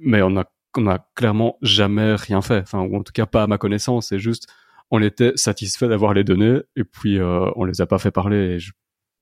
[0.00, 0.44] mais on a
[0.76, 4.08] on a clairement jamais rien fait, enfin ou en tout cas pas à ma connaissance.
[4.08, 4.46] C'est juste
[4.90, 8.36] on était satisfait d'avoir les données et puis euh, on les a pas fait parler.
[8.36, 8.72] Et je suis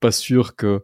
[0.01, 0.83] pas sûr que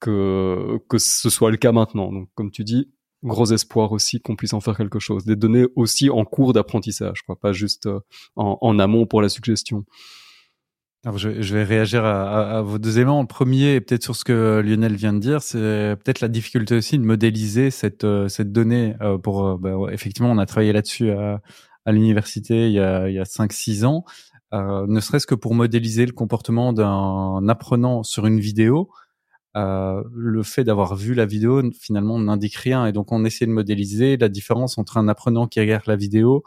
[0.00, 2.12] que que ce soit le cas maintenant.
[2.12, 2.90] Donc comme tu dis,
[3.22, 5.24] gros espoir aussi qu'on puisse en faire quelque chose.
[5.24, 8.00] Des données aussi en cours d'apprentissage, quoi, pas juste euh,
[8.36, 9.84] en, en, amont pour la suggestion.
[11.04, 13.20] Alors je, je, vais réagir à, à, vos deux éléments.
[13.20, 16.96] Le premier, peut-être sur ce que Lionel vient de dire, c'est peut-être la difficulté aussi
[16.96, 18.94] de modéliser cette euh, cette donnée.
[19.22, 21.40] pour bah, effectivement, on a travaillé là-dessus à,
[21.84, 24.04] à l'université il y a, il y a 5-6 ans,
[24.54, 28.90] euh, ne serait-ce que pour modéliser le comportement d'un apprenant sur une vidéo.
[29.56, 33.50] Euh, le fait d'avoir vu la vidéo finalement n'indique rien et donc on essaie de
[33.50, 36.42] modéliser la différence entre un apprenant qui regarde la vidéo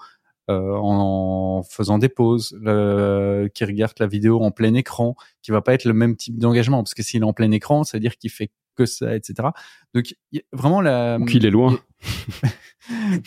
[0.49, 5.73] euh, en, faisant des pauses, qui regarde la vidéo en plein écran, qui va pas
[5.73, 8.17] être le même type d'engagement parce que s'il est en plein écran, ça veut dire
[8.17, 9.49] qu'il fait que ça, etc.
[9.93, 10.15] Donc
[10.51, 11.17] vraiment la.
[11.27, 11.79] Qu'il est loin.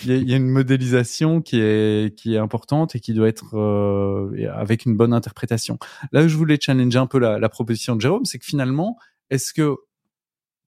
[0.05, 4.51] il y, a une modélisation qui est qui est importante et qui doit être euh,
[4.55, 5.79] avec une bonne interprétation.
[6.13, 8.97] Là où je voulais challenger un peu la, la proposition de Jérôme, c'est que finalement,
[9.31, 9.77] est-ce que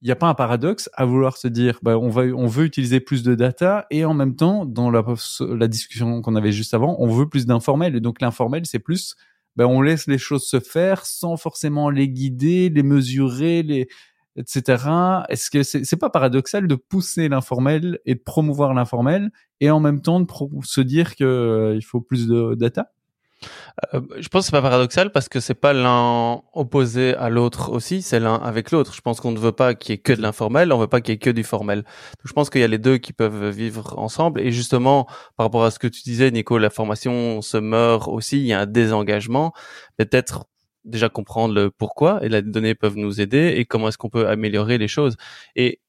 [0.02, 2.66] il n'y a pas un paradoxe à vouloir se dire, bah, on va, on veut
[2.66, 5.04] utiliser plus de data et en même temps, dans la,
[5.42, 9.16] la discussion qu'on avait juste avant, on veut plus d'informel et donc l'informel, c'est plus,
[9.56, 13.88] bah, on laisse les choses se faire sans forcément les guider, les mesurer, les,
[14.36, 15.24] etc.
[15.30, 20.02] Est-ce que c'est pas paradoxal de pousser l'informel et de promouvoir l'informel et en même
[20.02, 20.28] temps de
[20.64, 22.92] se dire que euh, il faut plus de data?
[23.94, 27.72] Euh, je pense que c'est pas paradoxal parce que c'est pas l'un opposé à l'autre
[27.72, 28.94] aussi, c'est l'un avec l'autre.
[28.94, 31.02] Je pense qu'on ne veut pas qu'il y ait que de l'informel, on veut pas
[31.02, 31.84] qu'il y ait que du formel.
[32.24, 34.42] Je pense qu'il y a les deux qui peuvent vivre ensemble.
[34.42, 35.06] Et justement,
[35.38, 38.54] par rapport à ce que tu disais, Nico, la formation se meurt aussi, il y
[38.54, 39.54] a un désengagement.
[39.98, 40.46] Peut-être
[40.86, 44.28] déjà comprendre le pourquoi et les données peuvent nous aider et comment est-ce qu'on peut
[44.28, 45.16] améliorer les choses.
[45.56, 45.82] Et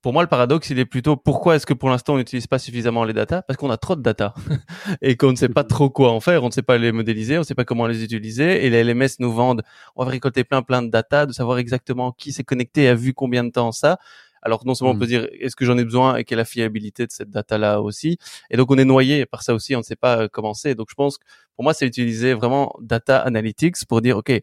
[0.00, 2.58] pour moi, le paradoxe, il est plutôt pourquoi est-ce que pour l'instant on n'utilise pas
[2.58, 4.34] suffisamment les datas Parce qu'on a trop de data
[5.02, 7.36] et qu'on ne sait pas trop quoi en faire, on ne sait pas les modéliser,
[7.36, 8.66] on ne sait pas comment les utiliser.
[8.66, 9.62] Et les LMS nous vendent,
[9.94, 12.94] on va récolter plein plein de data, de savoir exactement qui s'est connecté et a
[12.94, 13.98] vu combien de temps ça.
[14.42, 15.08] Alors non seulement on peut mm.
[15.08, 18.18] dire est-ce que j'en ai besoin et quelle est la fiabilité de cette data-là aussi?
[18.50, 20.74] Et donc on est noyé par ça aussi, on ne sait pas euh, comment c'est.
[20.74, 21.24] Donc je pense que
[21.56, 24.40] pour moi c'est utiliser vraiment data analytics pour dire ok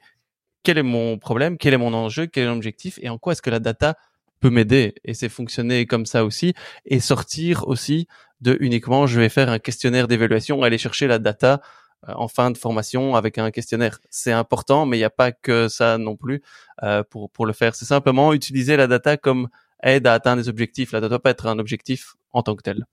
[0.63, 3.41] quel est mon problème, quel est mon enjeu, quel est l'objectif et en quoi est-ce
[3.41, 3.95] que la data
[4.39, 4.95] peut m'aider?
[5.03, 6.53] Et c'est fonctionner comme ça aussi.
[6.85, 8.07] Et sortir aussi
[8.41, 11.61] de uniquement je vais faire un questionnaire d'évaluation aller chercher la data
[12.07, 13.99] euh, en fin de formation avec un questionnaire.
[14.09, 16.41] C'est important mais il n'y a pas que ça non plus
[16.83, 17.75] euh, pour pour le faire.
[17.75, 19.49] C'est simplement utiliser la data comme
[19.83, 22.63] aide à atteindre des objectifs la data doit pas être un objectif en tant que
[22.63, 22.85] tel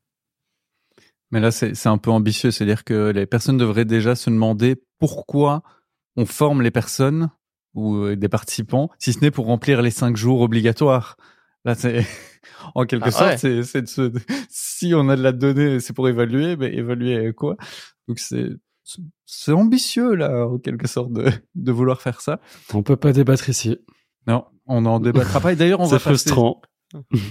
[1.31, 4.31] mais là c'est un peu ambitieux c'est à dire que les personnes devraient déjà se
[4.31, 5.63] demander pourquoi
[6.17, 7.31] on forme les personnes
[7.77, 11.17] ou euh, des participants, si ce n'est pour remplir les cinq jours obligatoires.
[11.65, 12.05] Là, c'est
[12.75, 14.13] en quelque ah, sorte, c'est de se...
[14.51, 17.57] si on a de la donnée, c'est pour évaluer, mais évaluer quoi?
[18.09, 18.49] Donc c'est
[19.25, 22.41] c'est ambitieux là, en quelque sorte, de, de vouloir faire ça.
[22.73, 23.79] On peut pas débattre ici.
[24.29, 25.53] Non, on n'en débattra pas.
[25.53, 26.63] Et d'ailleurs, on va frustrant.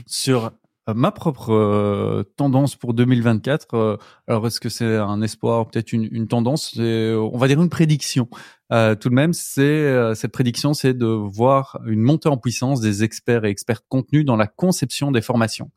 [0.08, 0.52] Sur
[0.88, 3.74] euh, ma propre euh, tendance pour 2024.
[3.74, 8.28] Euh, alors, est-ce que c'est un espoir, peut-être une, tendance On va dire une prédiction.
[8.70, 13.46] tout de même, c'est cette prédiction, c'est de voir une montée en puissance des experts
[13.46, 15.72] et experts de contenu dans la conception des formations.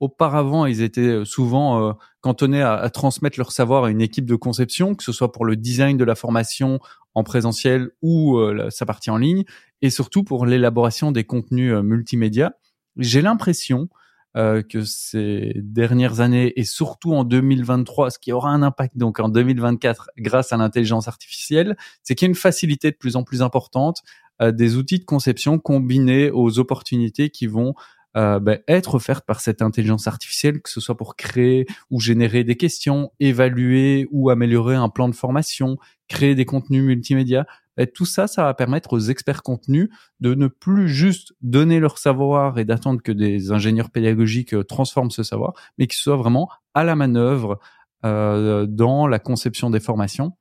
[0.00, 4.94] Auparavant, ils étaient souvent cantonnés à, à, transmettre leur savoir à une équipe de conception,
[4.94, 6.78] que ce soit pour le design de la formation
[7.14, 8.38] en présentiel ou
[8.70, 9.44] sa partie en ligne,
[9.82, 12.52] et surtout pour l'élaboration des contenus multimédia.
[12.98, 13.88] J'ai l'impression
[14.36, 19.20] euh, que ces dernières années et surtout en 2023, ce qui aura un impact donc
[19.20, 23.24] en 2024 grâce à l'intelligence artificielle, c'est qu'il y a une facilité de plus en
[23.24, 24.02] plus importante
[24.42, 27.74] euh, des outils de conception combinés aux opportunités qui vont
[28.16, 32.42] euh, ben, être offertes par cette intelligence artificielle, que ce soit pour créer ou générer
[32.42, 37.46] des questions, évaluer ou améliorer un plan de formation, créer des contenus multimédia.
[37.78, 39.88] Et tout ça, ça va permettre aux experts contenus
[40.20, 45.10] de ne plus juste donner leur savoir et d'attendre que des ingénieurs pédagogiques euh, transforment
[45.10, 47.58] ce savoir, mais qu'ils soient vraiment à la manœuvre
[48.04, 50.36] euh, dans la conception des formations.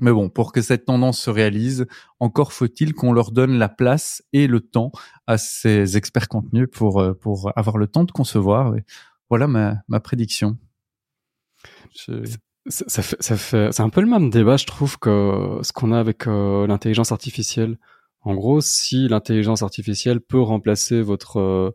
[0.00, 1.86] Mais bon, pour que cette tendance se réalise,
[2.18, 4.90] encore faut-il qu'on leur donne la place et le temps
[5.26, 8.74] à ces experts contenus pour, euh, pour avoir le temps de concevoir.
[9.28, 10.56] voilà ma, ma prédiction.
[12.68, 15.90] Ça, fait, ça fait, c'est un peu le même débat, je trouve, que ce qu'on
[15.90, 17.76] a avec euh, l'intelligence artificielle.
[18.20, 21.70] En gros, si l'intelligence artificielle peut remplacer votre euh,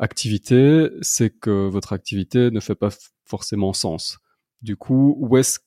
[0.00, 2.88] activité, c'est que votre activité ne fait pas
[3.24, 4.18] forcément sens.
[4.60, 5.60] Du coup, où est-ce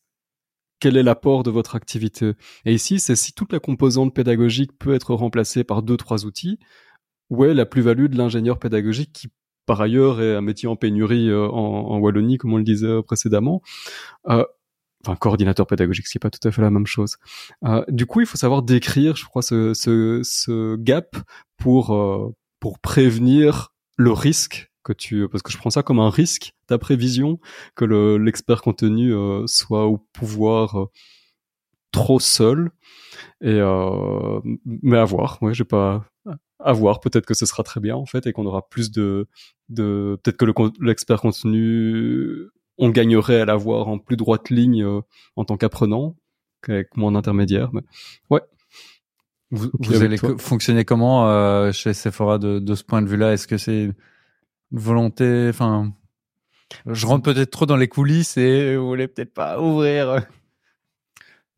[0.80, 2.34] quel est l'apport de votre activité?
[2.66, 6.60] Et ici, c'est si toute la composante pédagogique peut être remplacée par deux trois outils,
[7.30, 9.30] où est la plus-value de l'ingénieur pédagogique qui
[9.66, 13.62] par ailleurs est un métier en pénurie euh, en, Wallonie, comme on le disait précédemment?
[15.08, 17.18] Enfin coordinateur pédagogique, c'est pas tout à fait la même chose.
[17.66, 21.16] Euh, du coup, il faut savoir décrire, je crois, ce, ce, ce gap
[21.58, 26.10] pour euh, pour prévenir le risque que tu, parce que je prends ça comme un
[26.10, 27.40] risque ta prévision
[27.76, 27.86] que
[28.18, 30.86] l'expert contenu euh, soit au pouvoir euh,
[31.92, 32.72] trop seul.
[33.42, 36.06] Et euh, mais à voir, ouais, j'ai pas
[36.60, 37.00] à voir.
[37.00, 39.28] Peut-être que ce sera très bien en fait et qu'on aura plus de
[39.70, 45.02] de peut-être que l'expert contenu on gagnerait à l'avoir en plus droite ligne euh,
[45.36, 46.16] en tant qu'apprenant
[46.62, 47.70] qu'avec moins d'intermédiaire.
[47.74, 47.82] Mais
[48.30, 48.42] ouais.
[49.50, 49.72] Vous,
[50.04, 53.32] allez fonctionner comment euh, chez Sephora de, de ce point de vue-là?
[53.32, 53.94] Est-ce que c'est une
[54.72, 55.94] volonté Enfin,
[56.86, 60.28] je rentre peut-être trop dans les coulisses et vous voulez peut-être pas ouvrir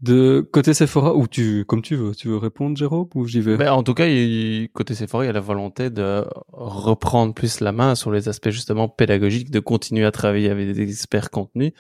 [0.02, 3.58] de côté Sephora, ou tu, comme tu veux, tu veux répondre, Jérôme, ou j'y vais?
[3.58, 7.60] Ben, En tout cas, il, côté Sephora, il y a la volonté de reprendre plus
[7.60, 11.74] la main sur les aspects justement pédagogiques, de continuer à travailler avec des experts contenus.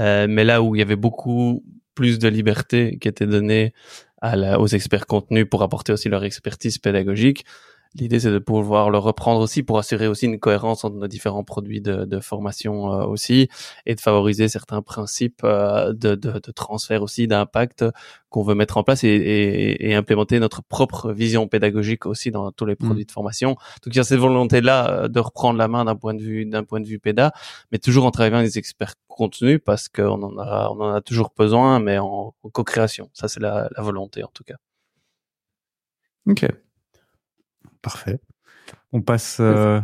[0.00, 1.62] Euh, mais là où il y avait beaucoup
[1.94, 3.72] plus de liberté qui était donnée
[4.20, 7.44] à la, aux experts contenus pour apporter aussi leur expertise pédagogique,
[7.94, 11.44] l'idée c'est de pouvoir le reprendre aussi pour assurer aussi une cohérence entre nos différents
[11.44, 13.48] produits de, de formation aussi
[13.86, 17.84] et de favoriser certains principes de, de, de, transfert aussi d'impact
[18.30, 22.50] qu'on veut mettre en place et, et, et, implémenter notre propre vision pédagogique aussi dans
[22.50, 22.84] tous les mmh.
[22.84, 23.50] produits de formation.
[23.50, 26.46] Donc il y a cette volonté là de reprendre la main d'un point de vue
[26.46, 27.32] d'un point de vue péda,
[27.70, 31.00] mais toujours en travaillant avec des experts contenu parce qu'on en a on en a
[31.02, 33.10] toujours besoin, mais en, co-création.
[33.12, 34.56] Ça c'est la, la volonté en tout cas.
[36.26, 36.46] Ok.
[37.82, 38.20] Parfait.
[38.92, 39.38] On passe.
[39.40, 39.80] Euh,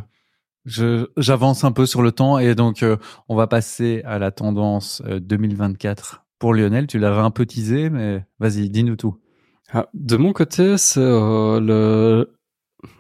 [1.17, 2.97] J'avance un peu sur le temps et donc euh,
[3.29, 6.87] on va passer à la tendance 2024 euh, pour Lionel.
[6.87, 9.17] Tu l'avais un peu teasé, mais vas-y, dis-nous tout.
[9.73, 12.35] Ah, de mon côté, c'est euh, le.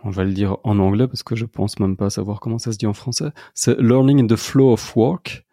[0.02, 2.72] On va le dire en anglais parce que je pense même pas savoir comment ça
[2.72, 3.30] se dit en français.
[3.54, 5.44] C'est learning in the flow of work.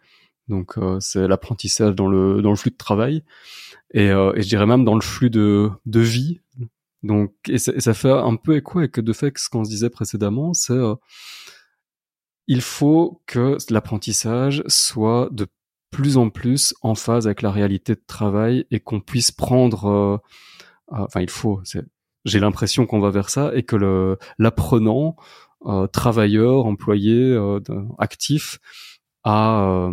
[0.47, 3.23] Donc c'est l'apprentissage dans le dans le flux de travail
[3.95, 6.39] et, et je dirais même dans le flux de de vie
[7.05, 10.55] donc, et ça, fait un peu écho avec de fait ce qu'on se disait précédemment,
[10.55, 10.95] c'est euh,
[12.47, 15.45] il faut que l'apprentissage soit de
[15.91, 20.17] plus en plus en phase avec la réalité de travail et qu'on puisse prendre, euh,
[20.93, 21.61] euh, enfin il faut,
[22.25, 25.15] j'ai l'impression qu'on va vers ça et que l'apprenant,
[25.93, 27.37] travailleur, employé,
[27.99, 28.57] actif,
[29.23, 29.91] a,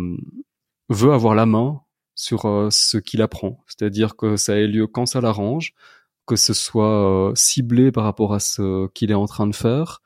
[0.89, 1.81] veut avoir la main
[2.15, 5.75] sur ce qu'il apprend, c'est-à-dire que ça ait lieu quand ça l'arrange,
[6.25, 10.01] que ce soit euh, ciblé par rapport à ce qu'il est en train de faire.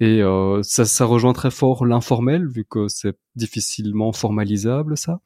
[0.00, 5.20] Et euh, ça, ça rejoint très fort l'informel, vu que c'est difficilement formalisable ça.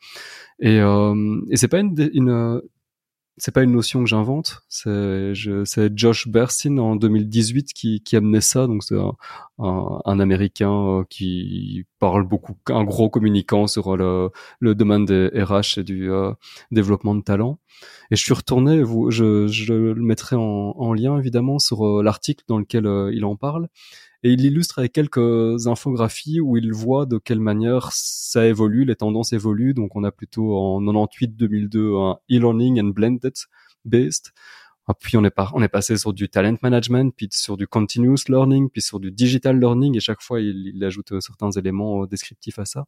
[0.58, 2.60] Et, euh, et c'est pas une, une
[3.36, 4.62] c'est pas une notion que j'invente.
[4.68, 5.34] C'est
[5.94, 8.66] Josh Bersin en 2018 qui, qui amenait ça.
[8.66, 9.16] Donc c'est un,
[9.58, 14.30] un, américain euh, qui parle beaucoup, un gros communicant sur le,
[14.60, 16.32] le domaine des RH et du euh,
[16.70, 17.58] développement de talent.
[18.10, 22.02] Et je suis retourné, vous, je, je le mettrai en, en lien évidemment sur euh,
[22.02, 23.68] l'article dans lequel il en parle
[24.24, 28.96] et il illustre avec quelques infographies où il voit de quelle manière ça évolue, les
[28.96, 29.74] tendances évoluent.
[29.74, 33.34] Donc on a plutôt en 98-2002 un e-learning and blended
[33.84, 34.32] based.
[34.86, 38.28] Ah, puis on est, on est passé sur du talent management, puis sur du continuous
[38.28, 42.06] learning, puis sur du digital learning, et chaque fois il, il ajoute certains éléments euh,
[42.06, 42.84] descriptifs à ça.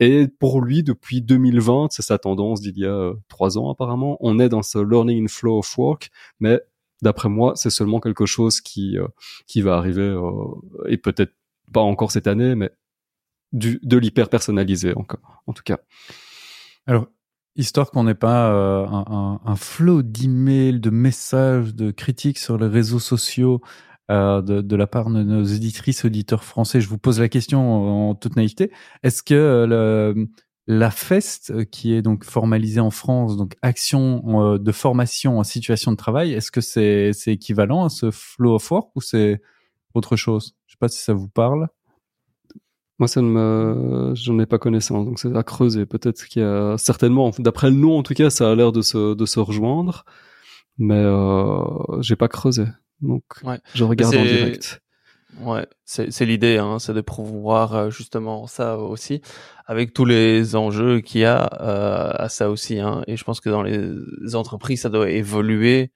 [0.00, 4.16] Et pour lui, depuis 2020, c'est sa tendance d'il y a euh, trois ans apparemment,
[4.20, 6.60] on est dans ce learning in flow of work, mais
[7.04, 9.06] d'après moi, c'est seulement quelque chose qui euh,
[9.46, 11.34] qui va arriver euh, et peut-être
[11.72, 12.70] pas encore cette année, mais
[13.52, 15.78] du, de l'hyper personnalisé encore, en tout cas.
[16.86, 17.06] Alors,
[17.54, 22.66] histoire qu'on n'ait pas euh, un, un, flot d'emails, de messages, de critiques sur les
[22.66, 23.60] réseaux sociaux
[24.10, 28.14] de, de, la part de nos éditrices, auditeurs français, je vous pose la question en
[28.14, 28.70] toute naïveté.
[29.02, 30.28] Est-ce que le,
[30.66, 35.44] la FEST, euh, qui est donc formalisée en France, donc action euh, de formation en
[35.44, 39.42] situation de travail, est-ce que c'est équivalent à ce flow of work ou c'est
[39.92, 40.54] autre chose?
[40.66, 41.68] Je sais pas si ça vous parle.
[42.98, 45.84] Moi, ça ne me, j'en ai pas connaissance, donc c'est à creuser.
[45.84, 48.82] Peut-être qu'il y a certainement, d'après le nom en tout cas, ça a l'air de
[48.82, 50.04] se de se rejoindre,
[50.78, 52.66] mais euh, j'ai pas creusé,
[53.00, 53.24] donc
[53.74, 54.80] je regarde en direct.
[55.40, 59.20] Ouais, c'est l'idée, hein, c'est de pouvoir euh, justement ça aussi,
[59.66, 62.78] avec tous les enjeux qu'il y a euh, à ça aussi.
[62.78, 65.90] Hein, et je pense que dans les entreprises, ça doit évoluer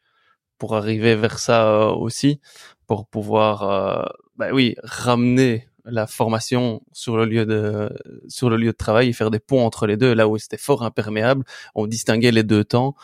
[0.59, 2.41] pour arriver vers ça euh, aussi,
[2.87, 7.91] pour pouvoir, bah oui, ramener la formation sur le lieu de
[8.29, 10.15] sur le lieu de travail et faire des ponts entre les deux.
[10.15, 12.95] Là où c'était fort imperméable, on distinguait les deux temps.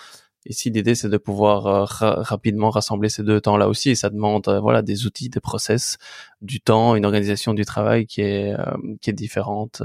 [0.46, 1.84] Ici, l'idée, c'est de pouvoir euh,
[2.22, 5.96] rapidement rassembler ces deux temps-là aussi, et ça demande, euh, voilà, des outils, des process,
[6.42, 9.82] du temps, une organisation du travail qui est euh, qui est différente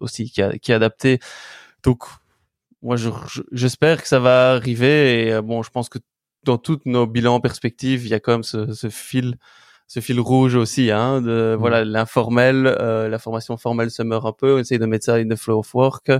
[0.00, 1.18] aussi, qui, est adaptée.
[1.82, 2.04] Donc,
[2.82, 2.96] moi,
[3.52, 5.28] j'espère que ça va arriver.
[5.28, 5.98] Et bon, je pense que
[6.44, 9.36] dans toutes nos bilans perspectives, il y a quand même ce, ce fil
[9.86, 11.58] ce fil rouge aussi, hein, de mm.
[11.58, 15.14] voilà l'informel, euh, la formation formelle se meurt un peu, on essaye de mettre ça
[15.14, 16.10] in the flow of work.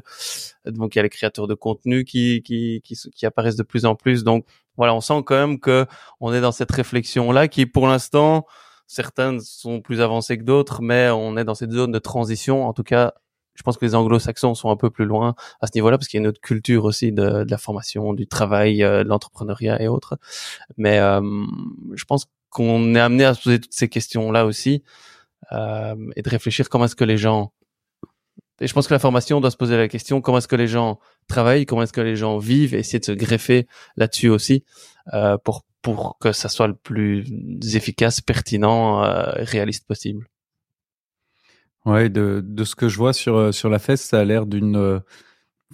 [0.66, 3.86] Donc il y a les créateurs de contenu qui, qui qui qui apparaissent de plus
[3.86, 4.24] en plus.
[4.24, 4.44] Donc
[4.76, 5.86] voilà, on sent quand même que
[6.20, 8.46] on est dans cette réflexion là qui pour l'instant
[8.86, 12.66] certaines sont plus avancées que d'autres, mais on est dans cette zone de transition.
[12.66, 13.14] En tout cas,
[13.54, 16.18] je pense que les anglo-saxons sont un peu plus loin à ce niveau-là parce qu'il
[16.18, 19.80] y a une autre culture aussi de, de la formation, du travail, euh, de l'entrepreneuriat
[19.80, 20.18] et autres.
[20.76, 21.20] Mais euh,
[21.94, 24.82] je pense qu'on est amené à se poser toutes ces questions-là aussi
[25.52, 27.52] euh, et de réfléchir comment est-ce que les gens
[28.61, 30.68] et je pense que la formation doit se poser la question comment est-ce que les
[30.68, 34.64] gens travaillent, comment est-ce que les gens vivent, et essayer de se greffer là-dessus aussi
[35.12, 37.26] euh, pour pour que ça soit le plus
[37.74, 40.26] efficace, pertinent, euh, réaliste possible.
[41.84, 45.02] Ouais, de, de ce que je vois sur sur la fesse, ça a l'air d'une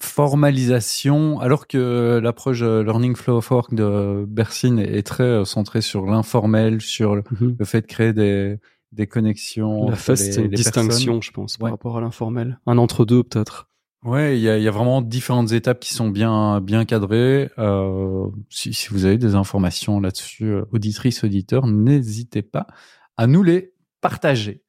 [0.04, 6.80] formalisation, alors que l'approche Learning Flow of Work de Bersin est très centrée sur l'informel,
[6.80, 7.56] sur Mhm.
[7.58, 8.58] le fait de créer des,
[8.92, 9.88] des connexions.
[9.90, 11.22] La c'est une les distinction, personnes.
[11.22, 11.58] je pense, Ouais.
[11.60, 12.58] par rapport à l'informel.
[12.66, 13.68] Un entre-deux, peut-être.
[14.02, 17.50] Ouais, il y a, il y a vraiment différentes étapes qui sont bien bien cadrées.
[17.58, 22.66] Euh, si, si vous avez des informations là-dessus, euh, auditrices, auditeurs, n'hésitez pas
[23.18, 24.62] à nous les partager.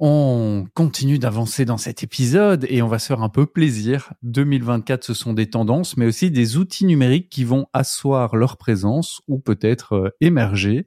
[0.00, 4.12] On continue d'avancer dans cet épisode et on va se faire un peu plaisir.
[4.22, 9.20] 2024, ce sont des tendances, mais aussi des outils numériques qui vont asseoir leur présence
[9.26, 10.86] ou peut-être euh, émerger.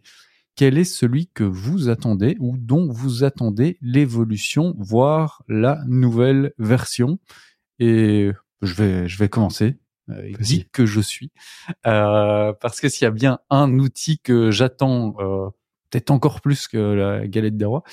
[0.55, 7.20] Quel est celui que vous attendez ou dont vous attendez l'évolution, voire la nouvelle version?
[7.80, 8.32] Et
[8.62, 9.78] je vais, je vais commencer.
[10.09, 11.32] Euh, dit que je suis.
[11.86, 15.49] Euh, parce que s'il y a bien un outil que j'attends euh,
[15.92, 17.84] peut-être encore plus que la galette des rois,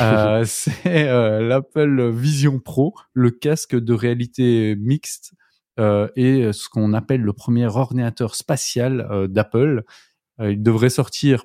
[0.00, 5.32] euh, c'est euh, l'Apple Vision Pro, le casque de réalité mixte
[5.78, 9.82] euh, et ce qu'on appelle le premier ordinateur spatial euh, d'Apple.
[10.40, 11.44] Il devrait sortir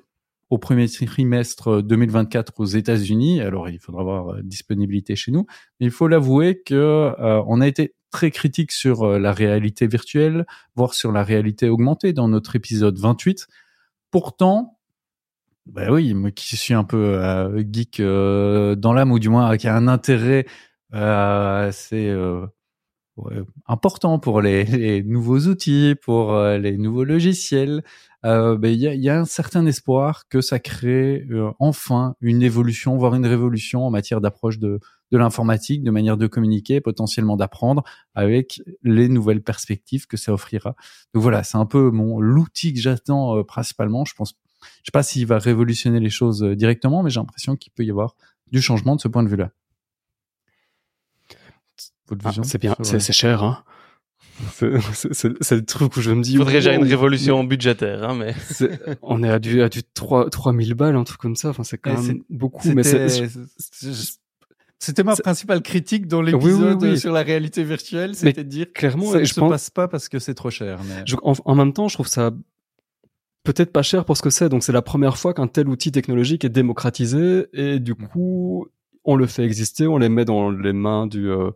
[0.50, 3.40] au premier trimestre 2024 aux États-Unis.
[3.40, 5.46] Alors, il faudra avoir disponibilité chez nous.
[5.80, 10.46] Mais il faut l'avouer que on a été très critique sur la réalité virtuelle,
[10.76, 13.48] voire sur la réalité augmentée dans notre épisode 28.
[14.12, 14.78] Pourtant,
[15.66, 19.56] bah oui, moi qui suis un peu euh, geek euh, dans l'âme, ou du moins
[19.56, 20.46] qui a un intérêt
[20.94, 22.46] euh, assez euh,
[23.16, 27.84] ouais, important pour les, les nouveaux outils, pour euh, les nouveaux logiciels,
[28.24, 31.26] ben, il y, a, y a un certain espoir que ça crée
[31.58, 34.80] enfin une évolution, voire une révolution en matière d'approche de,
[35.14, 37.84] de l'informatique, de manière de communiquer, potentiellement d'apprendre,
[38.14, 40.74] avec les nouvelles perspectives que ça offrira.
[41.14, 44.04] Donc voilà, c'est un peu mon l'outil que j'attends euh, principalement.
[44.04, 44.34] Je pense,
[44.84, 47.90] sais pas s'il va révolutionner les choses euh, directement, mais j'ai l'impression qu'il peut y
[47.90, 48.14] avoir
[48.52, 49.50] du changement de ce point de vue-là.
[52.08, 53.64] Votre Ah, vision c'est bien, c'est euh, cher, hein.
[54.52, 56.32] C'est- C'est c'est- c'est le truc où je me dis.
[56.32, 59.68] Il faudrait déjà une wow, révolution budgétaire, hein, mais c'est- On est à du, à
[59.68, 61.50] du 3, 3000 balles, un truc comme ça.
[61.50, 62.68] Enfin, c'est quand Ouais, même beaucoup.
[62.72, 64.18] Mais C'était c'est, c'est-
[64.80, 66.98] c'était ma c'est- principale critique dans oui, l'épisode oui.
[66.98, 69.86] sur la réalité virtuelle, c'était de dire clairement, ça ne je se pense- passe pas
[69.88, 70.80] parce que c'est trop cher.
[70.88, 71.04] Mais...
[71.06, 72.32] je- en, en même temps, je trouve ça
[73.44, 74.48] peut-être pas cher pour ce que c'est.
[74.48, 78.08] Donc, c'est la première fois qu'un tel outil technologique est démocratisé et du Mm.
[78.08, 78.66] coup,
[79.04, 81.50] on le fait exister, on les met dans les mains du, euh,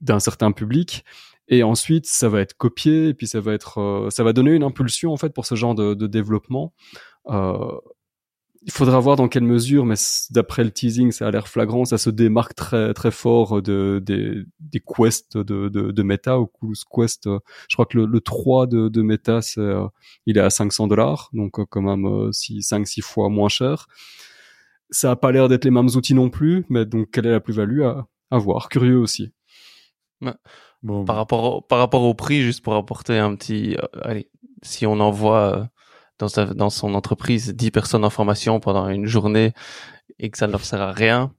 [0.00, 1.04] d'un certain public.
[1.48, 4.52] Et ensuite, ça va être copié, et puis ça va être, euh, ça va donner
[4.52, 6.72] une impulsion en fait pour ce genre de, de développement.
[7.28, 7.78] Euh,
[8.64, 9.96] il faudra voir dans quelle mesure, mais
[10.30, 14.44] d'après le teasing, ça a l'air flagrant, ça se démarque très très fort de des,
[14.60, 16.38] des quests de, de, de Meta.
[16.38, 19.86] Oculus Quest, euh, je crois que le, le 3 de, de Meta, c'est, euh,
[20.26, 23.86] il est à 500 dollars, donc euh, quand même euh, 5-6 fois moins cher.
[24.90, 27.40] Ça a pas l'air d'être les mêmes outils non plus, mais donc quelle est la
[27.40, 28.68] plus-value à, à voir?
[28.68, 29.32] Curieux aussi.
[30.82, 34.28] Bon, par rapport au, par rapport au prix, juste pour apporter un petit, euh, allez,
[34.62, 35.64] si on envoie euh,
[36.22, 39.52] dans sa, dans son entreprise 10 personnes en formation pendant une journée
[40.18, 41.32] et que ça ne leur sert à rien,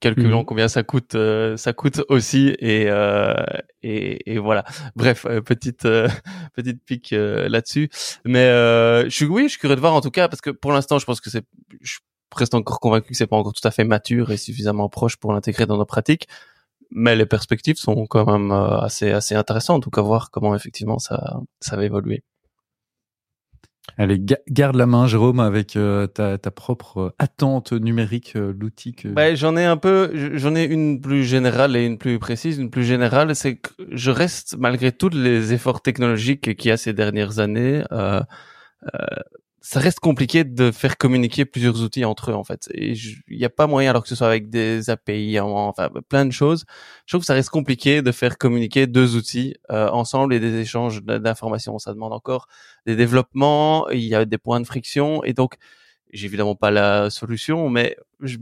[0.00, 0.44] calculons Mhm.
[0.44, 3.34] combien ça coûte, euh, ça coûte aussi et euh,
[3.82, 4.64] et, et voilà.
[4.96, 6.08] Bref, euh, petite euh,
[6.54, 7.88] petite pique euh, là-dessus.
[8.24, 10.50] Mais euh, je suis oui, je suis curieux de voir en tout cas parce que
[10.50, 11.44] pour l'instant, je pense que c'est,
[11.80, 11.98] je
[12.34, 15.32] reste encore convaincu que c'est pas encore tout à fait mature et suffisamment proche pour
[15.32, 16.26] l'intégrer dans nos pratiques
[16.90, 20.98] mais les perspectives sont quand même assez assez intéressantes en tout cas voir comment effectivement
[20.98, 22.22] ça ça va évoluer
[23.96, 28.54] Allez, ga- garde la main, Jérôme, avec euh, ta, ta propre euh, attente numérique, euh,
[28.58, 29.08] l'outil que.
[29.08, 32.70] Ouais, j'en ai un peu j'en ai une plus générale et une plus précise une
[32.70, 36.92] plus générale c'est que je reste malgré tous les efforts technologiques qu'il y a ces
[36.92, 38.20] dernières années euh,
[39.70, 42.70] ça reste compliqué de faire communiquer plusieurs outils entre eux en fait.
[42.74, 42.96] Il
[43.28, 46.30] n'y a pas moyen alors que ce soit avec des API, en- enfin plein de
[46.32, 46.64] choses.
[47.04, 50.54] Je trouve que ça reste compliqué de faire communiquer deux outils euh, ensemble et des
[50.58, 51.78] échanges d'informations.
[51.78, 52.48] Ça demande encore
[52.86, 55.56] des développements, il y a des points de friction et donc
[56.14, 58.38] j'ai évidemment pas la solution, mais je,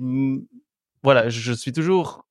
[1.03, 2.25] voilà, je suis toujours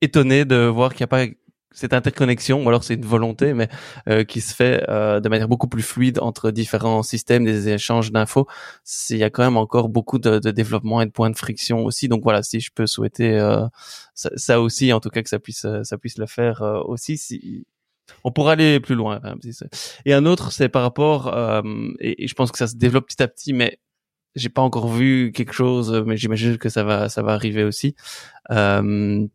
[0.00, 1.26] étonné de voir qu'il n'y a pas
[1.74, 3.68] cette interconnexion, ou alors c'est une volonté, mais
[4.08, 8.12] euh, qui se fait euh, de manière beaucoup plus fluide entre différents systèmes, des échanges
[8.12, 8.46] d'infos.
[9.10, 11.84] Il y a quand même encore beaucoup de, de développement et de points de friction
[11.84, 12.08] aussi.
[12.08, 13.66] Donc voilà, si je peux souhaiter euh,
[14.14, 17.16] ça, aussi, en tout cas que ça puisse euh, ça puisse le faire euh, aussi.
[17.18, 17.66] Si
[18.24, 19.20] on pourra aller plus loin.
[19.24, 19.34] hein,
[20.04, 21.62] et un autre, c'est par rapport, euh,
[22.00, 23.78] et, et je pense que ça se développe petit à petit, mais
[24.34, 27.94] j'ai pas encore vu quelque chose, mais j'imagine que ça va ça va arriver aussi.
[28.50, 29.26] Euh,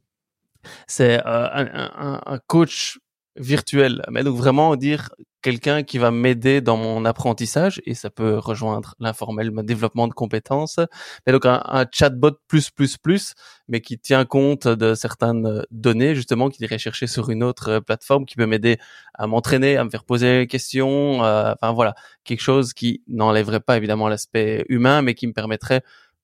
[0.88, 3.00] c'est euh, un, un, un coach
[3.36, 5.10] virtuel, mais donc vraiment dire
[5.42, 10.14] quelqu'un qui va m'aider dans mon apprentissage et ça peut rejoindre l'informel, mon développement de
[10.14, 10.80] compétences.
[11.26, 13.34] Mais donc un, chatbot plus plus plus,
[13.68, 18.26] mais qui tient compte de certaines données justement qu'il irait chercher sur une autre plateforme,
[18.26, 18.78] qui peut m'aider
[19.14, 21.24] à m'entraîner, à me faire poser des questions.
[21.24, 25.82] Euh, enfin voilà, quelque chose qui n'enlèverait pas évidemment l'aspect humain, mais qui me permettrait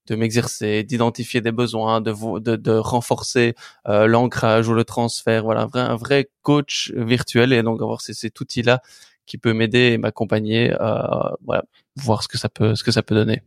[0.08, 3.56] de m'exercer, d'identifier des besoins, de, de, de renforcer
[3.88, 5.43] euh, l'ancrage ou le transfert.
[5.43, 8.82] Voilà, un vrai, un vrai coach virtuel et donc avoir cet outil-là
[9.26, 11.01] qui peut m'aider et m'accompagner, euh,
[11.45, 11.64] voilà,
[11.95, 13.41] voir ce que ça peut, ce que ça peut donner.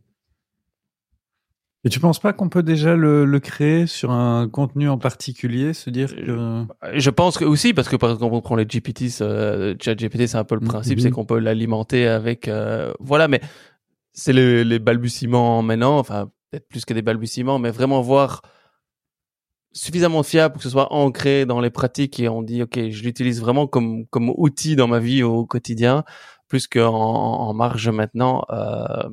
[1.83, 5.73] Et tu penses pas qu'on peut déjà le, le, créer sur un contenu en particulier,
[5.73, 6.31] se dire que...
[6.31, 6.63] Euh,
[6.95, 10.35] je pense que aussi, parce que par exemple, on prend les GPT, euh, GPT, c'est
[10.35, 10.67] un peu le mm-hmm.
[10.67, 12.47] principe, c'est qu'on peut l'alimenter avec...
[12.47, 13.39] Euh, voilà, mais
[14.11, 18.41] c'est les, les balbutiements maintenant, enfin, peut-être plus que des balbutiements, mais vraiment voir
[19.77, 23.03] suffisamment fiable pour que ce soit ancré dans les pratiques et on dit ok je
[23.03, 26.03] l'utilise vraiment comme comme outil dans ma vie au quotidien
[26.47, 29.09] plus qu'en en marge maintenant euh,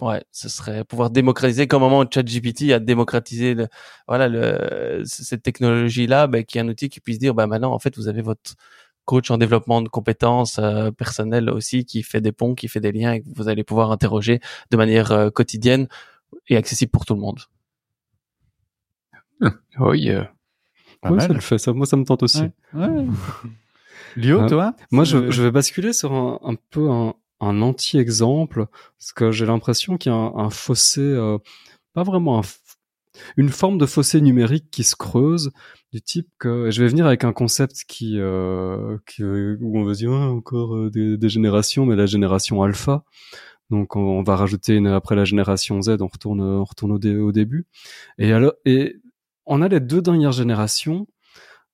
[0.00, 3.68] ouais ce serait pouvoir démocratiser comme moment ChatGPT a démocratisé le,
[4.08, 7.72] voilà le, cette technologie là ben, qui est un outil qui puisse dire bah maintenant
[7.72, 8.54] en fait vous avez votre
[9.04, 12.92] coach en développement de compétences euh, personnelles aussi qui fait des ponts qui fait des
[12.92, 14.40] liens et que vous allez pouvoir interroger
[14.70, 15.86] de manière euh, quotidienne
[16.48, 17.40] et accessible pour tout le monde
[19.80, 20.10] oui.
[20.10, 20.24] Euh...
[21.18, 21.72] ça le fait, ça.
[21.72, 22.44] Moi, ça me tente aussi.
[22.72, 23.06] Ouais.
[24.16, 24.74] Lio, toi?
[24.90, 28.66] Moi, je, je, vais basculer sur un, un peu un, un anti-exemple,
[28.98, 31.38] parce que j'ai l'impression qu'il y a un, fossé, euh,
[31.92, 32.42] pas vraiment un,
[33.36, 35.50] une forme de fossé numérique qui se creuse,
[35.92, 39.92] du type que je vais venir avec un concept qui, euh, qui où on va
[39.92, 43.04] dire encore euh, des, des, générations, mais la génération alpha.
[43.70, 47.66] Donc on, va rajouter une, après la génération Z, on retourne, on retourne au, début.
[48.18, 48.96] Et alors, et
[49.44, 51.06] on a les deux dernières générations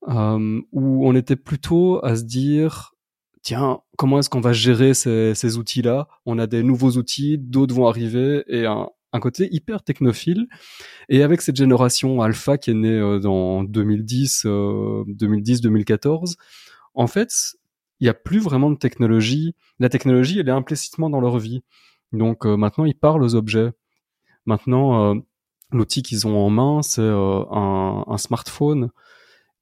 [0.09, 2.95] euh, où on était plutôt à se dire
[3.43, 6.09] tiens comment est-ce qu'on va gérer ces, ces outils-là?
[6.27, 10.49] On a des nouveaux outils, d'autres vont arriver et un, un, côté hyper technophile.
[11.11, 16.35] Et avec cette génération alpha qui est née euh, dans 2010, 2010-2014, euh,
[16.95, 17.31] en fait
[18.03, 19.55] il n'y a plus vraiment de technologie.
[19.79, 21.63] La technologie, elle est implicitement dans leur vie.
[22.13, 23.71] Donc euh, maintenant, ils parlent aux objets.
[24.45, 25.15] Maintenant,
[25.73, 28.91] l'outil qu'ils ont en main, c'est euh, un, smartphone.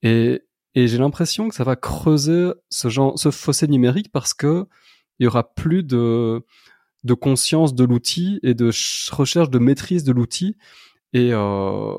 [0.03, 0.43] Et,
[0.75, 4.67] j'ai l'impression que ça va creuser ce fossé numérique parce que
[5.19, 6.43] il y aura plus de,
[7.21, 8.71] conscience de l'outil et de
[9.13, 10.57] recherche de maîtrise de l'outil.
[11.17, 11.97] Euh,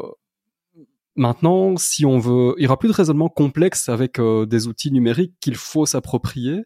[1.16, 4.92] maintenant, si on veut, il y aura plus de raisonnement complexe avec euh, des outils
[4.92, 6.64] numériques qu'il faut s'approprier.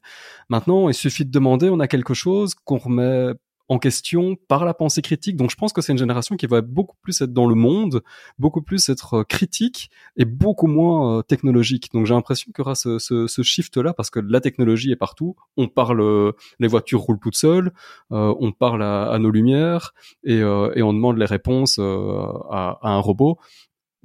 [0.49, 3.33] Maintenant, il suffit de demander, on a quelque chose qu'on remet
[3.67, 5.37] en question par la pensée critique.
[5.37, 8.03] Donc je pense que c'est une génération qui va beaucoup plus être dans le monde,
[8.37, 11.89] beaucoup plus être euh, critique et beaucoup moins euh, technologique.
[11.91, 14.95] Donc j'ai l'impression qu'il y aura ce, ce, ce shift-là parce que la technologie est
[14.95, 15.35] partout.
[15.57, 17.71] On parle, les voitures roulent toutes seules,
[18.11, 19.93] on parle à, nos lumières
[20.23, 23.39] et, on demande les réponses à un robot.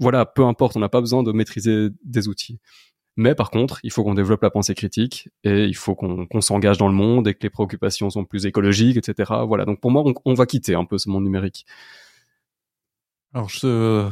[0.01, 2.59] Voilà, peu importe, on n'a pas besoin de maîtriser des outils.
[3.16, 6.78] Mais par contre, il faut qu'on développe la pensée critique et il faut qu'on s'engage
[6.78, 9.32] dans le monde et que les préoccupations sont plus écologiques, etc.
[9.46, 9.66] Voilà.
[9.66, 11.66] Donc pour moi, on, va quitter un peu ce monde numérique.
[13.34, 14.09] Alors je,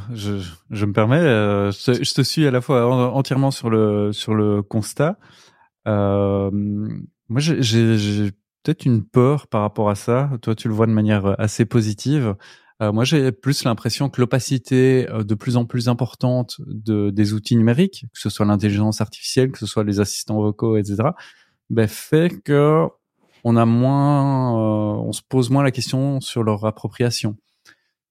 [0.71, 5.19] me permets, euh, je, te suis à la fois entièrement sur le sur le constat.
[5.87, 6.51] Euh,
[7.29, 8.31] moi, j'ai
[8.63, 10.31] peut-être une peur par rapport à ça.
[10.43, 12.37] Toi, tu le vois de manière assez positive.
[12.81, 17.33] Euh, moi, j'ai plus l'impression que l'opacité euh, de plus en plus importante de, des
[17.33, 21.11] outils numériques, que ce soit l'intelligence artificielle, que ce soit les assistants vocaux, etc.,
[21.71, 22.87] ben, fait que
[23.45, 27.37] on a moins, euh, on se pose moins la question sur leur appropriation.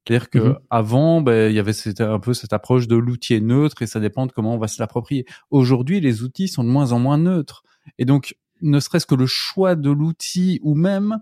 [0.06, 0.58] C'est-à-dire que mm-hmm.
[0.70, 4.00] avant, ben, il y avait un peu cette approche de l'outil est neutre et ça
[4.00, 5.26] dépend de comment on va se l'approprier.
[5.50, 7.64] Aujourd'hui, les outils sont de moins en moins neutres.
[7.98, 11.20] Et donc, ne serait-ce que le choix de l'outil ou même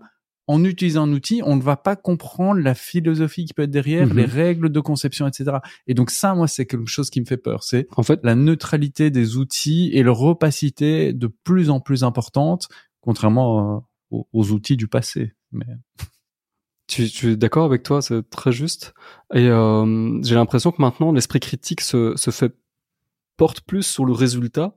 [0.48, 4.06] en utilisant un outil, on ne va pas comprendre la philosophie qui peut être derrière,
[4.06, 4.32] les mhm.
[4.32, 5.58] règles de conception, etc.
[5.86, 7.64] Et donc ça, moi, c'est quelque chose qui me fait peur.
[7.64, 12.68] C'est en fait la neutralité des outils et leur opacité de plus en plus importante,
[13.00, 15.32] contrairement euh, aux, outils du passé.
[15.50, 15.66] Mais
[16.86, 18.94] tu, tu es d'accord avec toi, c'est très juste.
[19.34, 22.54] Et euh, j'ai l'impression que maintenant, l'esprit critique se, se fait
[23.36, 24.76] porte plus sur le résultat,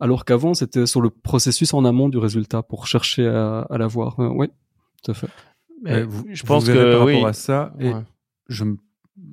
[0.00, 4.18] alors qu'avant, c'était sur le processus en amont du résultat pour chercher à, à l'avoir.
[4.18, 4.48] Euh, oui
[5.04, 5.28] tout à fait.
[5.82, 7.92] Mais je pense que par rapport à ça, et
[8.48, 8.64] je,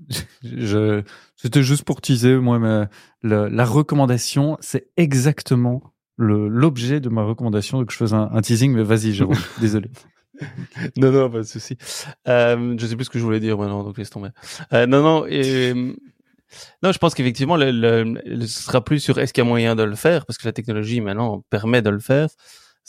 [0.43, 1.01] je,
[1.35, 2.87] c'était juste pour teaser moi, mais
[3.23, 5.81] la, recommandation, c'est exactement
[6.17, 7.79] l'objet de ma recommandation.
[7.79, 9.89] Donc je faisais un, teasing, mais vas-y, Jérôme, désolé.
[10.97, 11.77] non, non, pas de souci.
[12.27, 14.29] Euh, je sais plus ce que je voulais dire maintenant, donc laisse tomber.
[14.73, 15.73] Euh, non, non, et,
[16.83, 19.83] non, je pense qu'effectivement, le, ce sera plus sur est-ce qu'il y a moyen de
[19.83, 22.29] le faire, parce que la technologie maintenant permet de le faire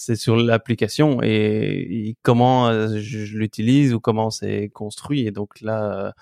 [0.02, 5.26] c'est sur l'application et, comment euh, je, l'utilise ou comment c'est construit.
[5.26, 6.12] Et donc là,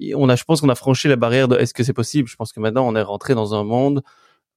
[0.00, 2.28] euh, on a, je pense qu'on a franchi la barrière de est-ce que c'est possible?
[2.28, 4.02] Je pense que maintenant on est rentré dans un monde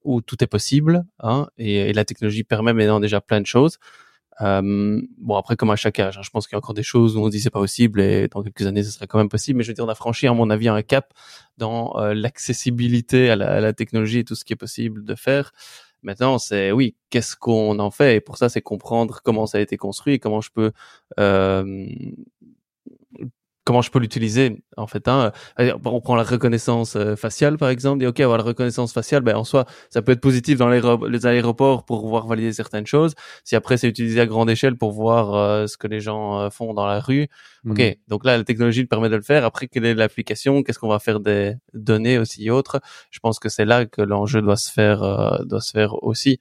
[0.04, 3.78] où tout est possible, hein, et, la technologie permet maintenant déjà plein de choses.
[4.42, 6.82] Euh, bon après comme à chaque âge, hein, je pense qu'il y a encore des
[6.82, 9.20] choses où on se dit c'est pas possible et dans quelques années ce serait quand
[9.20, 9.58] même possible.
[9.58, 11.14] Mais je veux dire on a franchi à mon avis un cap
[11.58, 15.52] dans l'accessibilité à la, à la, technologie et tout ce qui est possible de faire.
[16.04, 18.18] Maintenant, c'est oui, qu'est-ce qu'on en fait?
[18.18, 20.72] Et pour ça, c'est comprendre comment ça a été construit et comment je peux
[21.20, 21.86] euh,
[23.64, 25.32] comment je peux l'utiliser en fait hein.
[25.86, 29.36] on prend la reconnaissance euh, faciale par exemple et ok avoir la reconnaissance faciale ben
[29.36, 33.14] en soi ça peut être positif dans les, aéroports pour pouvoir valider certaines choses.
[33.44, 36.50] Si après c'est utilisé à grande échelle pour voir euh, ce que les gens euh,
[36.50, 37.28] font dans la rue
[37.70, 37.80] ok.
[37.80, 37.94] Mmh.
[38.08, 39.46] donc là la technologie permet de le faire.
[39.46, 40.64] Après quelle est l'application?
[40.64, 42.80] Qu'est-ce qu'on va faire des données aussi autres?
[43.12, 46.40] Je pense que c'est là que l'enjeu doit se faire doit se faire aussi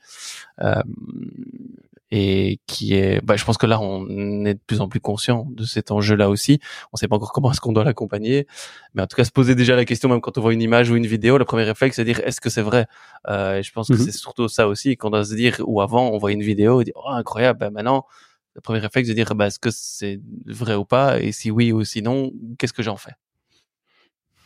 [2.11, 5.47] et qui est, bah, je pense que là, on est de plus en plus conscient
[5.51, 6.59] de cet enjeu-là aussi.
[6.93, 8.47] On sait pas encore comment est-ce qu'on doit l'accompagner,
[8.95, 10.91] mais en tout cas, se poser déjà la question, même quand on voit une image
[10.91, 12.87] ou une vidéo, le premier réflexe, c'est de dire est-ce que c'est vrai?
[13.29, 14.01] Euh, et je pense que mhm.
[14.01, 15.57] c'est surtout ça aussi qu'on doit se dire.
[15.65, 17.61] Ou avant, on voit une vidéo, et dit oh incroyable.
[17.61, 18.07] Ben maintenant,
[18.55, 21.51] le premier réflexe, c'est de dire bah, est-ce que c'est vrai ou pas, et si
[21.51, 23.13] oui ou sinon, qu'est-ce que j'en fais?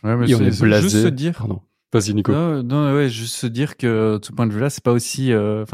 [0.03, 1.33] Ouais, mais c'est juste se dire.
[1.35, 1.61] Pardon.
[1.91, 2.31] Vas-y, Nico.
[2.31, 5.31] Non, non, ouais, juste se dire que, de ce point de vue-là, c'est pas aussi,
[5.31, 5.65] euh,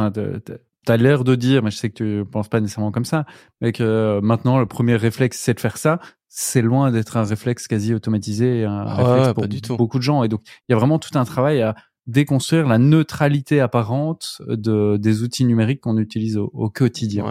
[0.82, 3.26] enfin, t'as l'air de dire, mais je sais que tu penses pas nécessairement comme ça,
[3.62, 6.00] mais que euh, maintenant le premier réflexe c'est de faire ça.
[6.28, 9.76] C'est loin d'être un réflexe quasi automatisé, un ah réflexe pour du tout.
[9.76, 10.24] beaucoup de gens.
[10.24, 11.76] Et donc il y a vraiment tout un travail à
[12.08, 17.26] déconstruire la neutralité apparente de des outils numériques qu'on utilise au, quotidien.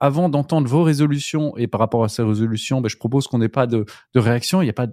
[0.00, 3.48] avant d'entendre vos résolutions et par rapport à ces résolutions, ben, je propose qu'on n'ait
[3.48, 3.84] pas de,
[4.14, 4.62] de réaction.
[4.62, 4.86] Il n'y a pas